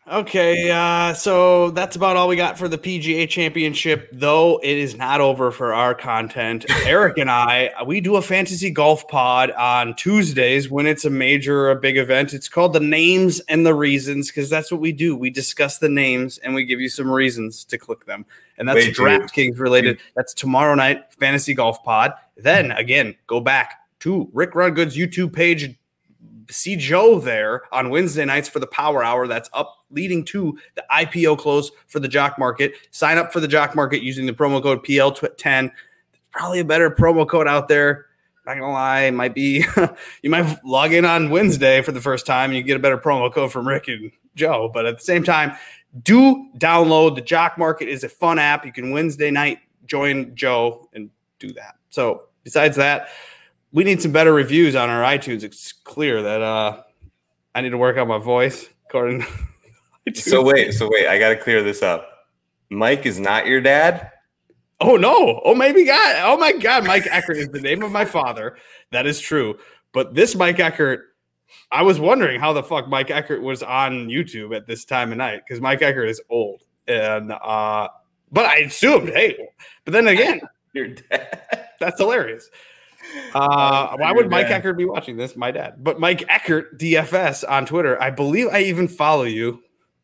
[0.07, 4.95] Okay, uh, so that's about all we got for the PGA Championship, though it is
[4.95, 6.63] not over for our content.
[6.85, 11.71] Eric and I, we do a fantasy golf pod on Tuesdays when it's a major,
[11.71, 12.35] a big event.
[12.35, 15.15] It's called the names and the reasons because that's what we do.
[15.15, 18.27] We discuss the names and we give you some reasons to click them.
[18.59, 19.99] And that's DraftKings related.
[20.15, 22.13] That's tomorrow night, fantasy golf pod.
[22.37, 25.75] Then again, go back to Rick Rungood's YouTube page
[26.49, 29.27] see Joe there on Wednesday nights for the Power Hour.
[29.27, 32.73] That's up leading to the IPO close for the Jock Market.
[32.91, 35.71] Sign up for the Jock Market using the promo code PL10.
[36.31, 38.07] Probably a better promo code out there.
[38.45, 39.65] Not gonna lie, might be
[40.21, 42.97] you might log in on Wednesday for the first time and you get a better
[42.97, 44.69] promo code from Rick and Joe.
[44.71, 45.53] But at the same time,
[46.03, 48.65] do download the Jock Market is a fun app.
[48.65, 51.75] You can Wednesday night join Joe and do that.
[51.89, 53.09] So besides that,
[53.75, 55.43] we need some better reviews on our iTunes.
[55.43, 56.81] It's clear that uh,
[57.53, 58.69] I need to work on my voice.
[58.87, 59.25] According
[60.13, 62.09] so wait, so wait, I got to clear this up.
[62.69, 64.11] Mike is not your dad.
[64.79, 65.41] Oh no!
[65.43, 66.15] Oh maybe God!
[66.23, 66.85] Oh my God!
[66.85, 68.57] Mike Eckert is the name of my father.
[68.91, 69.57] That is true.
[69.91, 71.15] But this Mike Eckert,
[71.71, 75.17] I was wondering how the fuck Mike Eckert was on YouTube at this time of
[75.17, 77.89] night because Mike Eckert is old, and uh,
[78.31, 79.37] but I assumed, hey,
[79.83, 80.41] but then again,
[80.73, 81.67] your dad.
[81.79, 82.49] That's hilarious.
[83.33, 85.35] Uh, why would Mike Eckert be watching this?
[85.35, 85.83] My dad.
[85.83, 88.01] But Mike Eckert, DFS on Twitter.
[88.01, 89.61] I believe I even follow you.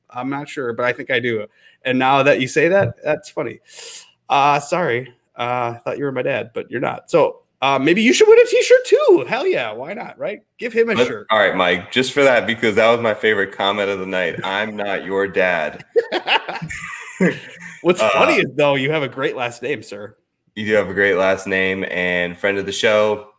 [0.09, 1.47] I'm not sure, but I think I do.
[1.83, 3.59] And now that you say that, that's funny.
[4.29, 5.13] Uh, sorry.
[5.37, 7.09] Uh, I thought you were my dad, but you're not.
[7.09, 9.25] So uh, maybe you should win a t-shirt too.
[9.27, 10.17] Hell yeah, why not?
[10.17, 10.41] Right?
[10.57, 11.27] Give him a Let's, shirt.
[11.29, 11.91] All right, Mike.
[11.91, 14.39] Just for that, because that was my favorite comment of the night.
[14.43, 15.85] I'm not your dad.
[17.81, 20.17] What's uh, funny is though you have a great last name, sir.
[20.55, 23.29] You do have a great last name and friend of the show.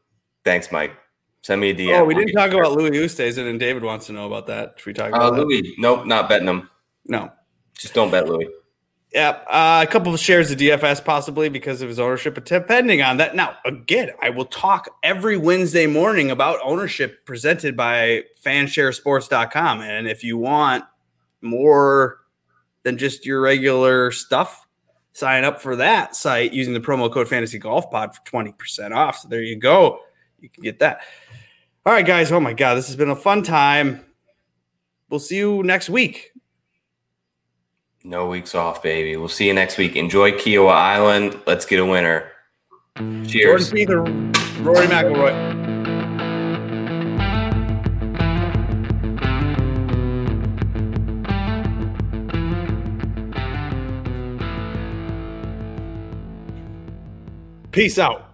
[0.45, 0.97] Thanks, Mike.
[1.43, 1.99] Send me a DM.
[1.99, 4.75] Oh, we didn't talk about Louis Oosthuizen, and David wants to know about that.
[4.77, 5.75] Should we talk about uh, Louis?
[5.77, 6.71] Nope, not betting him.
[7.07, 7.33] No,
[7.77, 8.49] just don't bet Louis.
[9.13, 13.03] Yeah, uh, a couple of shares of DFS possibly because of his ownership, but depending
[13.03, 13.37] on that.
[13.37, 19.83] Now, again, I will talk every Wednesday morning about ownership presented by fansharesports.com.
[19.83, 20.85] And if you want
[21.43, 22.21] more
[22.85, 24.62] than just your regular stuff,
[25.13, 29.19] sign up for that site using the promo code fantasy golf pod for 20% off.
[29.19, 30.01] So there you go.
[30.41, 31.01] You can get that.
[31.85, 32.33] All right, guys.
[32.33, 34.05] Oh my God, this has been a fun time.
[35.11, 36.33] We'll see you next week.
[38.05, 39.17] No weeks off, baby.
[39.17, 39.95] We'll see you next week.
[39.95, 41.41] Enjoy Kiawah Island.
[41.47, 42.33] Let's get a winner.
[42.97, 43.71] Cheers.
[43.71, 45.62] Jordan Spieth Rory McIlroy.
[57.73, 58.32] Peace out.